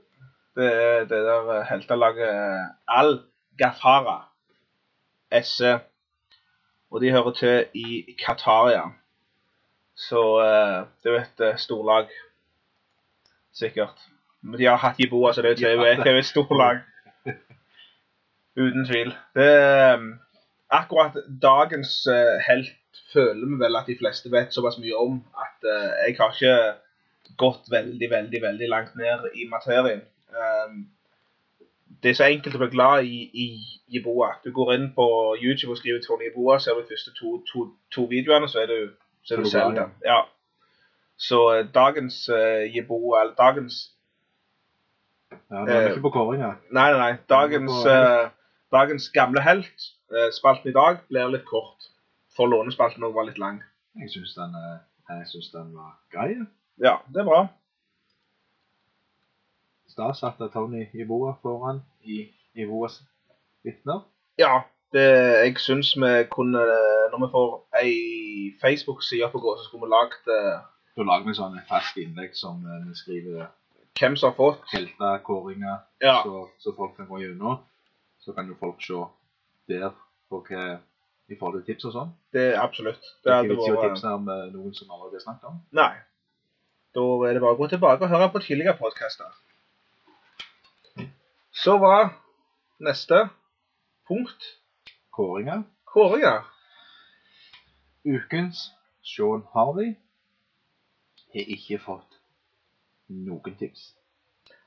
[0.57, 3.21] Det er det der eh, heltelaget eh, Al
[3.61, 4.19] Gafara
[5.43, 5.79] SE.
[6.91, 8.87] Og de hører til i Qataria.
[10.09, 10.23] Så
[11.03, 12.09] det er jo et storlag.
[13.53, 14.09] Sikkert.
[14.43, 16.83] Men de har hatt Jeboa, så det er jo et, stort lag.
[18.59, 19.15] Uten tvil.
[19.35, 20.05] Det er eh,
[20.71, 22.75] akkurat dagens eh, helt
[23.13, 26.55] føler vi vel at de fleste vet såpass mye om at eh, jeg har ikke
[27.41, 30.01] gått veldig, veldig, veldig langt ned i materien.
[30.33, 30.89] Um,
[32.03, 33.47] det er så enkelt å bli glad i, i
[33.95, 34.31] Jiboa.
[34.45, 35.07] Du går inn på
[35.41, 38.73] YouTube og skriver Tony Jeboa, ser du de første to, to, to videoene, så er
[38.73, 38.91] du,
[39.25, 39.93] så er selv der.
[40.05, 40.21] Ja.
[41.17, 42.27] Så eh, dagens
[42.75, 43.81] Jiboa, eller dagens
[45.31, 46.55] Ja, er Eh, ikke på kåringa.
[46.71, 47.13] Nei, nei, nei.
[47.29, 48.31] Dagens, eh,
[48.73, 51.89] dagens gamle helt, uh, spalten i dag, blir litt kort.
[52.37, 53.63] For lånespalten òg var litt lang.
[53.99, 56.47] Jeg syns den, eh, den var grei.
[56.79, 57.49] Ja, det er bra.
[59.89, 63.03] Stas at Tony Ivoa foran i Ivoas
[63.65, 64.05] vitner.
[64.39, 64.63] Ja,
[64.93, 65.07] det,
[65.45, 66.63] jeg syns vi kunne
[67.11, 67.51] Når vi får
[67.83, 67.95] ei
[68.61, 70.61] Facebook-side på gå, så skulle vi lagd eh,
[70.97, 73.49] Da lager vi sånn fast innlegg som eh, vi skriver
[73.99, 74.65] hvem som har fått.
[74.73, 77.59] helter, kåringer, Ja, så, så folk kan gå gjennom.
[78.21, 78.99] Så kan jo folk se
[79.69, 79.91] der
[80.31, 80.79] på hva
[81.29, 82.13] i forhold til tips og sånn.
[82.33, 83.01] det er absolutt.
[83.25, 85.59] Det Det er ikke vits i å tipse om noen som allerede har snakket om.
[85.77, 85.91] Nei.
[86.97, 89.29] Da er det bare å gå tilbake og høre på tidligere podkaster.
[91.53, 92.15] Så var
[92.81, 93.29] neste
[94.09, 94.47] punkt
[95.13, 95.63] Kåringer.
[95.85, 96.45] kåringer.
[98.07, 98.71] Ukens
[99.03, 99.97] Sean Harvey
[101.35, 102.18] har ikke fått
[103.09, 103.95] noen tips.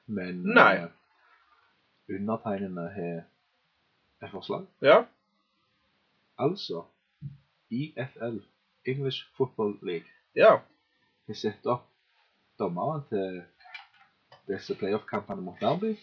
[0.08, 0.84] Men Nei.
[0.84, 0.90] Uh,
[2.16, 3.22] undertegnede har
[4.22, 4.66] et forslag.
[4.82, 5.04] Ja.
[6.42, 6.84] Altså
[7.72, 8.42] IFL,
[8.86, 10.58] English Football League, Ja.
[11.28, 11.86] har satt opp
[12.60, 13.42] dommeren til
[14.48, 15.94] disse playoff-kampene mot Derby.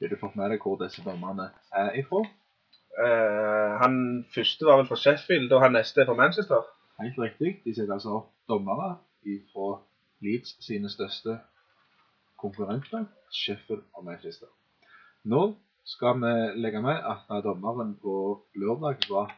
[0.00, 2.22] Har du fått med deg hvor disse dommerne er ifra?
[2.92, 6.62] Uh, han første var vel fra Sheffield, og han neste er fra Manchester.
[7.00, 7.54] Helt riktig.
[7.64, 8.96] De setter altså opp dommere
[9.52, 9.68] fra
[10.22, 11.38] Leeds sine største
[12.38, 14.46] konkurrenter, Sheffield og Manchester.
[15.24, 15.54] Nå
[15.86, 16.32] skal vi
[16.62, 18.14] legge med at dommeren på
[18.54, 19.32] lørdag var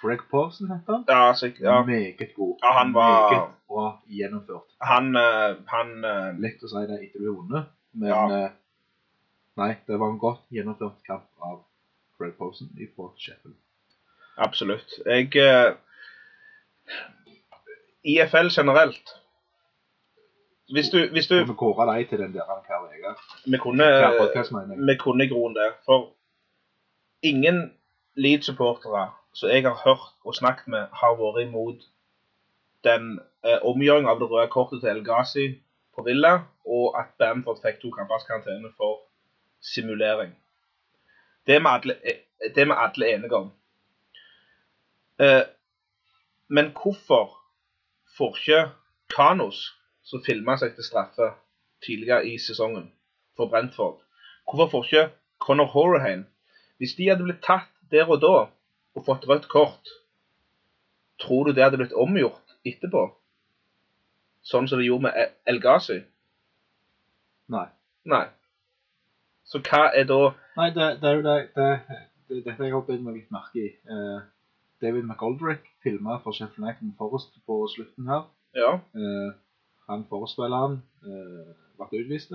[0.00, 1.04] Craig Pawson, heter han.
[1.08, 1.62] Ja, sikkert.
[1.66, 1.82] Ja.
[1.84, 2.58] Meget god.
[2.62, 4.68] Ja, han var- Meget bra gjennomført.
[4.82, 8.44] Han, eh, han eh, Lett å si det etter du har vunnet, men Ja.
[8.44, 8.50] eh,
[9.56, 11.64] nei, det var en godt gjennomført kamp av
[12.18, 13.56] Craig Pawson fra Sheffield.
[14.38, 14.90] Absolutt.
[15.06, 15.30] Jeg
[18.04, 19.10] IFL generelt
[20.72, 22.46] Hvis du, hvis du vi kåre deg til den der.
[23.46, 23.86] Vi kunne,
[24.88, 25.68] vi kunne i grunnen det.
[25.84, 26.12] For
[27.22, 27.72] ingen
[28.16, 31.82] Leeds-supportere som jeg har hørt og snakket med, har vært imot
[32.84, 35.46] den eh, omgjøringen av det røde kortet til El Ghazi
[35.94, 36.32] på Villa,
[36.64, 39.02] og at Bamford fikk to kampers karantene for
[39.60, 40.32] simulering.
[41.46, 42.22] Det er vi alle, eh,
[42.56, 43.52] er alle enige om.
[45.20, 45.44] Eh,
[46.48, 47.36] men hvorfor
[48.16, 48.62] får ikke
[49.16, 49.60] Kanos,
[50.06, 51.32] som filma seg til straffe
[51.84, 52.88] tidligere i sesongen
[53.36, 54.00] for Brentford,
[54.46, 55.06] hvorfor får ikke
[55.42, 56.26] Conor Horahan
[56.78, 58.34] Hvis de hadde blitt tatt der og da
[58.96, 59.88] og fått rødt kort,
[61.20, 63.06] tror du det hadde blitt omgjort etterpå?
[64.44, 66.02] Sånn som de gjorde med El Ghazi?
[67.52, 67.66] Nei.
[68.04, 68.26] Nei.
[69.46, 70.20] Så hva er da
[70.56, 73.62] Nei, det, det er jo det, det, det har jeg har bitt meg litt merke
[73.62, 73.72] i.
[73.72, 74.20] Eh,
[74.82, 78.24] David McGoldrick filma for Sheffield United Forest på slutten her.
[78.56, 78.72] Ja.
[78.96, 79.34] Eh,
[79.88, 82.34] han forespilleren eh, ble utvist.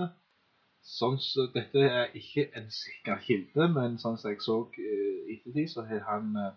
[0.81, 5.37] Sånn så, dette er ikke en sikker kilde, men sånn som jeg så eh, i
[5.37, 6.53] ettertid, så har han eh,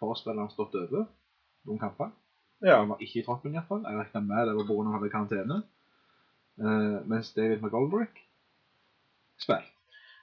[0.00, 1.06] forespilleren stått over
[1.66, 2.10] noen kamper.
[2.60, 2.80] ja.
[2.80, 3.84] Han var ikke i troppen iallfall.
[3.86, 4.82] Jeg regna med det var pga.
[4.82, 5.62] han hadde karantene.
[6.58, 8.20] Eh, mens David McGoldrick
[9.38, 9.70] spilte.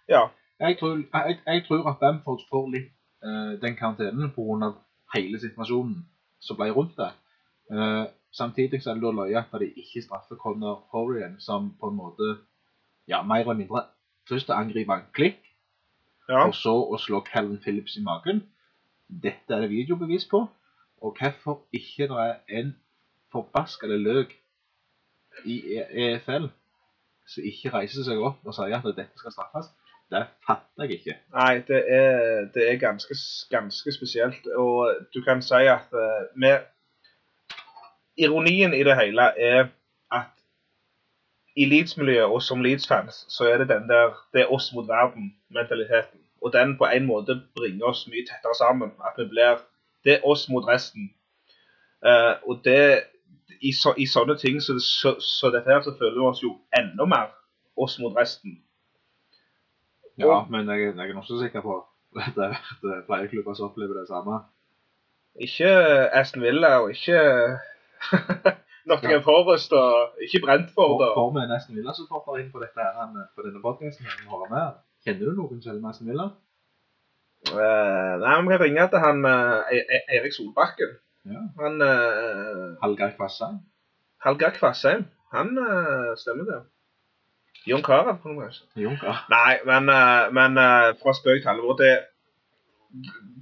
[0.10, 0.28] Ja.
[0.60, 2.92] Jeg tror, jeg, jeg tror at Bamford får litt
[3.24, 4.74] eh, den karantenen pga.
[5.16, 6.04] hele situasjonen
[6.40, 7.12] som ble rundt det.
[7.72, 11.90] Eh, samtidig så er det da løye at de ikke straffer Conor Horian, som på
[11.90, 12.36] en måte
[13.08, 13.84] ja, mer eller mindre
[14.30, 15.42] først å angripe en klikk,
[16.30, 16.46] ja.
[16.46, 18.44] og så å slå Calvin Phillips i magen.
[19.10, 20.46] Dette er det videobevis på.
[21.02, 22.76] Og hvorfor ikke det er en
[23.32, 24.36] forbaskede løk
[25.46, 26.50] i EFL
[27.30, 29.70] som ikke reiser seg opp og sier at dette skal straffes,
[30.10, 31.16] det fatter jeg ikke.
[31.36, 33.16] Nei, det er, det er ganske,
[33.52, 34.48] ganske spesielt.
[34.58, 36.66] Og du kan si at uh, med
[38.20, 39.68] Ironien i det hele er
[40.12, 40.32] at
[41.56, 46.20] i Leeds-miljøet og som Leeds-fans, så er det den der det er oss mot verden-mentaliteten.
[46.42, 48.92] Og den på en måte bringer oss mye tettere sammen.
[49.06, 49.58] At vi blir
[50.04, 51.10] Det er oss mot resten.
[52.06, 53.04] Uh, og det
[53.62, 56.54] i, så, I sånne ting så, så, så dette her, så føler vi oss jo
[56.78, 57.34] enda mer
[57.78, 58.62] oss mot resten.
[60.18, 63.66] Ja, Og- men jeg, jeg er også sikker på at det er flere klubber som
[63.70, 64.40] opplever det samme.
[65.36, 65.68] Ikke
[66.16, 67.20] Aston Villa og ikke
[68.90, 70.94] Nottingham Forest og ikke Brentford.
[71.00, 72.86] For, Og, for vi nesten Villa-supporter inn på dette
[73.36, 73.62] på denne
[74.54, 74.80] med.
[75.06, 76.30] Kjenner du noen som er Villa?
[77.50, 80.98] Uh, nei, Vi kan ringe til han uh, E- Erik Solbakken.
[81.30, 81.44] Ja.
[81.62, 83.62] Han uh, Hallgeir Kvassheim?
[84.26, 85.06] Hallgeir Kvassheim.
[85.36, 86.60] Han uh, stemmer det.
[87.68, 88.62] Jon Carew, på noe vis.
[89.30, 91.90] Nei, men, eh, men eh, fra spøk til alvor det,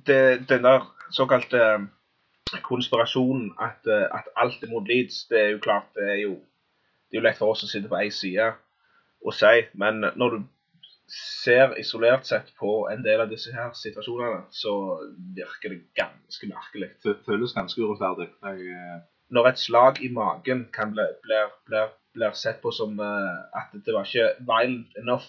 [0.07, 0.17] det,
[0.49, 1.85] Den der såkalte eh,
[2.63, 6.35] konspirasjonen at, eh, at alt er mot Leeds, det er jo klart det er jo,
[7.07, 8.53] det er jo lett for oss å sitte på én side
[9.25, 10.39] og si, men når du
[11.07, 14.73] ser isolert sett på en del av disse her situasjonene, så
[15.35, 16.89] virker det ganske merkelig.
[17.03, 18.27] Det Føles ganske urettferdig.
[18.43, 18.99] Jeg, eh,
[19.31, 23.73] Når et slag i magen kan bli, blir, blir, blir sett på som eh, at
[23.73, 25.27] det var ikke violent enough,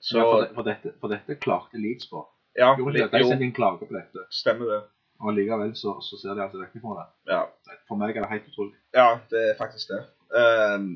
[0.00, 2.24] så ja, for, det, for, dette, for dette klarte Leeds på.
[2.56, 4.80] ja, Jo, de sendte inn klage på dette, stemmer det.
[5.20, 7.06] Og likevel så, så ser de altså vekk fra det.
[7.32, 7.42] Ja.
[7.88, 8.76] For meg er det helt utrolig.
[8.96, 10.02] Ja, det er faktisk det.
[10.32, 10.86] Um,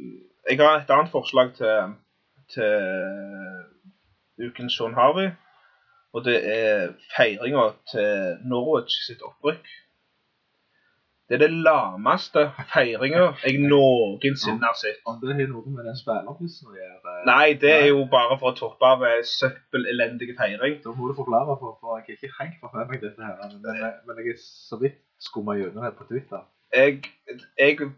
[0.49, 1.95] jeg har et annet forslag til,
[2.55, 5.31] til ukens Sean Harvey.
[6.15, 9.67] Og det er feiringa til Norwich sitt opprykk.
[11.29, 15.01] Det er det lameste feiringa jeg noensinne har sett.
[15.09, 18.37] Om det har noe med den spillerpussen å gjøre eh, Nei, det er jo bare
[18.41, 20.77] for å toppe av eh, søppelelendig feiring.
[20.85, 23.39] Da må du forklare, for, for jeg har ikke helt fått med meg dette her.
[23.41, 26.45] Men, men, men jeg er så vidt skumma gjennom det på Twitter.
[26.77, 27.01] jeg,
[27.57, 27.93] jeg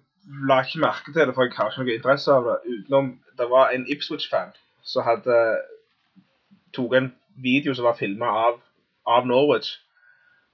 [0.47, 2.57] la ikke merke til det, for jeg har ikke noe interesse av det.
[2.77, 4.55] Utenom det var en Ipswich-fan
[4.87, 5.41] som hadde
[6.77, 7.11] tok en
[7.43, 8.61] video som var filma av,
[9.07, 9.77] av Norwich,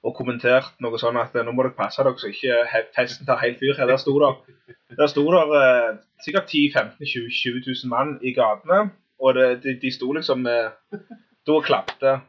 [0.03, 3.61] og kommentert noe sånn at nå må dere passe dere så ikke festen tar helt
[3.62, 3.76] fyr.
[3.78, 4.40] Der sto der,
[4.98, 5.90] der sto der eh,
[6.24, 8.88] sikkert 10 15 20 20 000 mann i gatene,
[9.22, 10.72] og det, de, de sto liksom eh,
[11.46, 12.20] Da klapte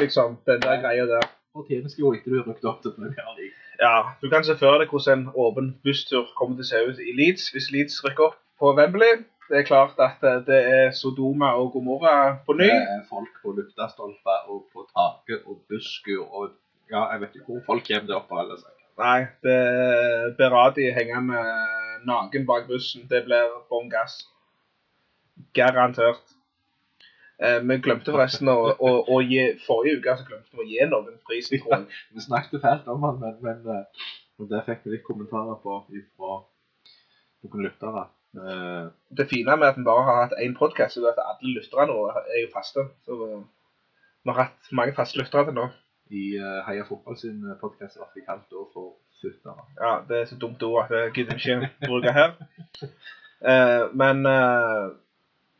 [0.00, 1.24] liksom den der greia der.
[1.56, 3.52] Og tjeneste jo etter du har rykket opp til Premier.
[3.80, 7.00] Ja, du kan se for deg hvordan en åpen busstur kommer til å se ut
[7.00, 9.24] i Leeds hvis Leeds rykker opp på Wembley.
[9.48, 12.68] Det er klart at eh, det er Sodoma og Gomorra på ny.
[12.68, 16.56] Det er folk på luftastolper og på taket og busskur og
[16.90, 18.72] Ja, jeg vet ikke hvor folk kommer til å oppholde seg.
[18.96, 21.42] Nei, det er Beradi hengende
[22.08, 23.04] naken bak bussen.
[23.10, 24.20] Det blir bånn gass.
[25.56, 26.36] Garantert.
[27.36, 30.86] Eh, vi glemte forresten å, å, å gi Forrige uke så glemte vi å gi
[30.88, 31.50] noen pris.
[31.52, 34.06] Vi snakket fælt om han, men, men eh,
[34.40, 36.38] og det fikk vi litt kommentarer på fra
[37.44, 38.04] noen lyttere.
[38.36, 41.96] Eh, Det fine med at vi bare har hatt én podkast, er at alle lytterne
[42.24, 42.84] er jo faste.
[43.06, 43.44] Så eh,
[44.24, 45.68] vi har hatt mange faste lyttere til nå.
[46.10, 49.66] I eh, Heia Fotball sin podkast ble jeg kalt da for futtere.
[49.80, 52.36] Ja, det er så dumt ord at jeg gidder ikke bruke her.
[53.40, 54.94] Uh, men uh,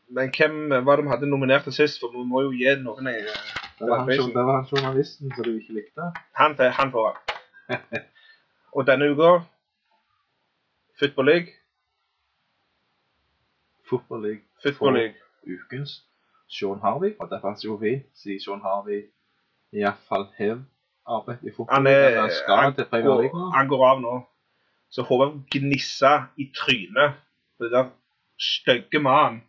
[0.09, 1.99] men hvem var det vi hadde nominert til sist?
[1.99, 3.27] For vi må jo gi noen eh,
[3.79, 6.11] Det var, han, det var han journalisten som du ikke likte.
[6.39, 8.01] Han, han får han.
[8.75, 9.31] Og denne uka
[10.99, 11.51] Football League.
[13.89, 15.15] Football League Football League.
[15.43, 16.03] ukens
[16.47, 17.15] Sean Harvey.
[17.19, 19.03] Og det passer jo fint, siden Sean Harvey
[19.73, 20.57] iallfall har
[21.07, 21.73] arbeid i fotball.
[21.75, 24.15] Han, er, han han, går, han går av nå.
[24.89, 27.17] Så håper jeg gnissa i trynet
[27.57, 27.89] på den der
[28.39, 29.41] stygge mannen.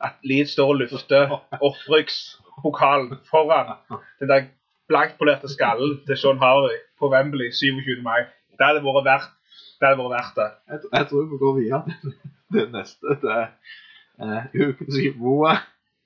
[0.00, 3.72] At Leeds står og lufter opprykkspokalen foran
[4.20, 4.44] den der
[4.88, 8.02] blankpolerte skallen til Sean Harvey på Wembley 27.
[8.02, 8.20] mai.
[8.58, 9.32] Det hadde vært verdt
[9.80, 9.88] det.
[9.88, 10.50] hadde vært verdt det.
[10.68, 12.14] Jeg, jeg tror vi går videre til
[12.54, 13.18] det neste.
[13.22, 13.48] Det er
[14.22, 15.56] eh, ukens Iboa.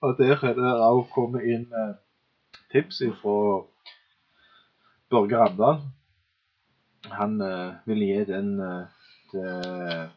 [0.03, 1.93] Og der er det òg kommet inn eh,
[2.73, 3.67] tips fra
[5.11, 5.81] Børge Randal.
[7.05, 8.87] Han uh, vil gi den uh,
[9.31, 10.11] til,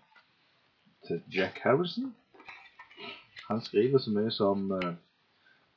[1.07, 2.15] til Jack Harrison.
[3.47, 4.93] Han skriver så mye som uh,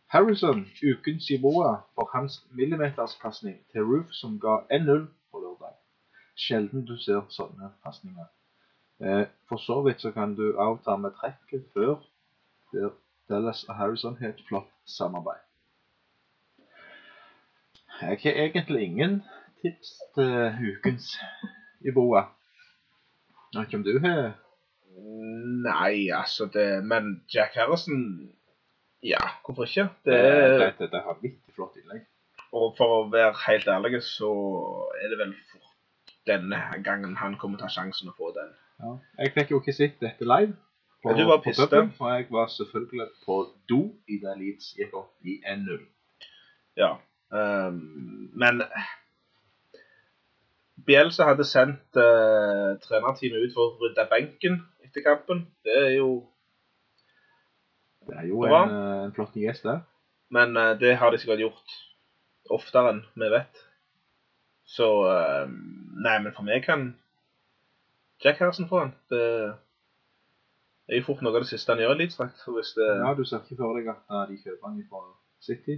[0.06, 5.74] Harrison, ukens Iboa, for hans millimeterspasning til Roof som ga 1-0 på lørdag.
[6.36, 8.30] Sjelden du ser sånne pasninger.
[9.48, 12.00] For så vidt så kan du avta med trekket før
[13.28, 15.47] Dallas og Harrison har et flott samarbeid.
[18.00, 19.22] Jeg har egentlig ingen
[19.62, 21.16] tips til ukens
[21.80, 22.26] i Jeg
[23.54, 24.36] vet ikke om du har
[25.68, 28.30] Nei, altså det Men Jack Harrison
[29.02, 29.88] Ja, hvorfor ikke?
[30.04, 30.58] Det er,
[30.92, 32.06] har vanvittig flott innlegg.
[32.52, 34.30] og for å være helt ærlig, så
[35.02, 38.50] er det vel fort denne gangen han kommer til å ta sjansen å få den.
[38.82, 38.94] Ja.
[39.22, 40.56] Jeg fikk jo ikke sett dette live.
[41.02, 41.68] På, du var piste.
[41.70, 43.36] puben, For jeg var selvfølgelig på
[43.70, 45.84] do i det Leeds gikk opp i 1-0.
[46.80, 46.96] Ja.
[47.32, 47.78] Ehm,
[48.38, 48.62] men
[50.88, 55.44] Bielsa hadde sendt uh, trenerteamet ut for å rydde benken etter kampen.
[55.66, 56.10] Det er jo
[58.08, 59.80] Det er jo en, eh, en flott gjest det.
[60.32, 61.74] Men uh, det har de sikkert gjort
[62.56, 63.60] oftere enn vi vet.
[64.64, 65.44] Så uh,
[65.98, 66.92] Nei, men for meg kan
[68.24, 68.94] Jack Harrison få den.
[69.12, 73.44] Det er jo fort noe av det siste han gjør i det Ja, du ser
[73.44, 75.04] ikke for deg at de kjøper han fra
[75.44, 75.76] City?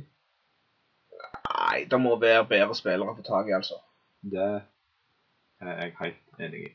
[1.71, 3.79] Nei, det må være bedre spillere å få tak i, altså.
[4.21, 4.47] Det
[5.61, 6.71] er jeg helt enig i.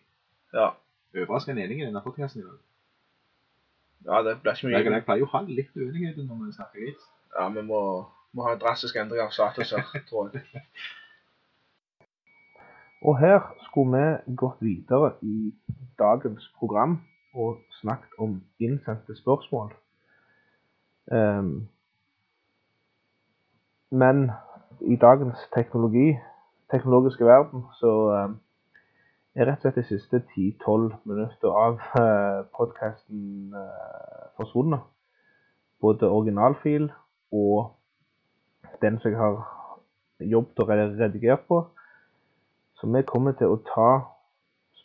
[0.56, 0.72] Ja,
[1.16, 2.58] Overraskende enig i denne podkasten i dag.
[4.06, 6.84] ja det blir ikke mye jeg pleier jo å ha litt uenighet når vi snakker
[6.84, 7.06] gris.
[7.38, 7.80] Ja, vi må,
[8.36, 10.64] må ha en drastisk endring av status her, tror jeg.
[13.06, 15.54] Og her skulle vi gått videre i
[16.00, 17.00] dagens program
[17.34, 19.72] og snakket om innsendte spørsmål.
[21.12, 21.68] Um,
[23.92, 24.32] men
[24.82, 26.18] i dagens teknologi,
[26.72, 28.36] teknologiske verden så ehm,
[29.36, 33.52] er rett og slett de siste 10-12 minutter av uh, podkasten
[34.40, 34.86] forsvunnet.
[35.84, 36.88] Både originalfil
[37.36, 37.76] og
[38.82, 39.42] den som jeg har
[40.20, 41.66] jobbet og redigert på.
[42.80, 43.90] Så vi kommer til å ta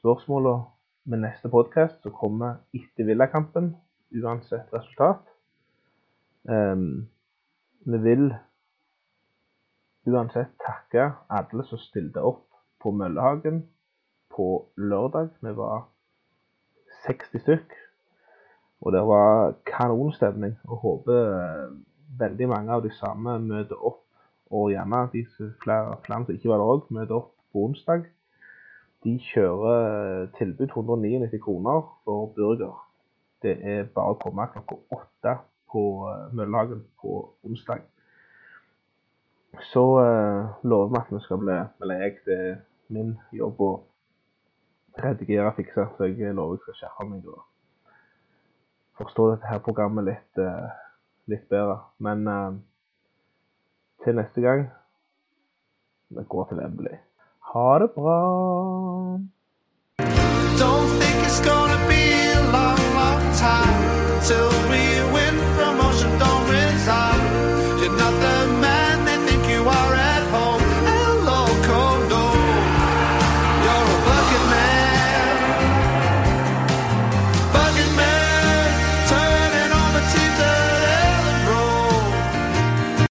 [0.00, 0.66] spørsmålene
[1.10, 3.72] med neste podkast, som kommer etter Villakampen,
[4.14, 5.22] uansett resultat.
[6.44, 7.08] Um,
[7.86, 8.30] vi vil
[10.10, 12.46] uansett takke alle som stilte opp
[12.82, 13.62] på Møllehagen
[14.34, 15.28] på lørdag.
[15.40, 15.86] Vi var
[17.06, 17.74] 60 stykk,
[18.80, 20.56] og det var kanonstemning.
[20.64, 21.66] Og håper eh,
[22.20, 24.02] veldig mange av de samme møter opp,
[24.50, 25.24] og gjerne de
[25.62, 28.08] flere, flere som ikke var der òg, møter opp på onsdag.
[29.04, 32.76] De kjører eh, tilbud 199 kroner for burger.
[33.42, 35.38] Det er bare å komme klokka åtte
[35.72, 37.86] på eh, Møllehagen på onsdag
[39.58, 42.56] så eh, lover vi at vi skal bli Eller jeg, det er
[42.88, 43.70] min jobb å
[45.00, 47.42] redigere og fikse, så jeg lover jeg skal skjerpe meg og
[49.00, 50.70] forstå dette her programmet litt, eh,
[51.30, 51.78] litt bedre.
[51.98, 52.50] Men eh,
[54.04, 54.66] til neste gang
[56.10, 56.96] det går til Wembley.
[57.52, 58.18] Ha det bra.
[60.62, 62.02] Don't think it's gonna be
[62.34, 64.82] a long, long time till we
[65.14, 66.10] win promotion.
[66.18, 66.59] Don't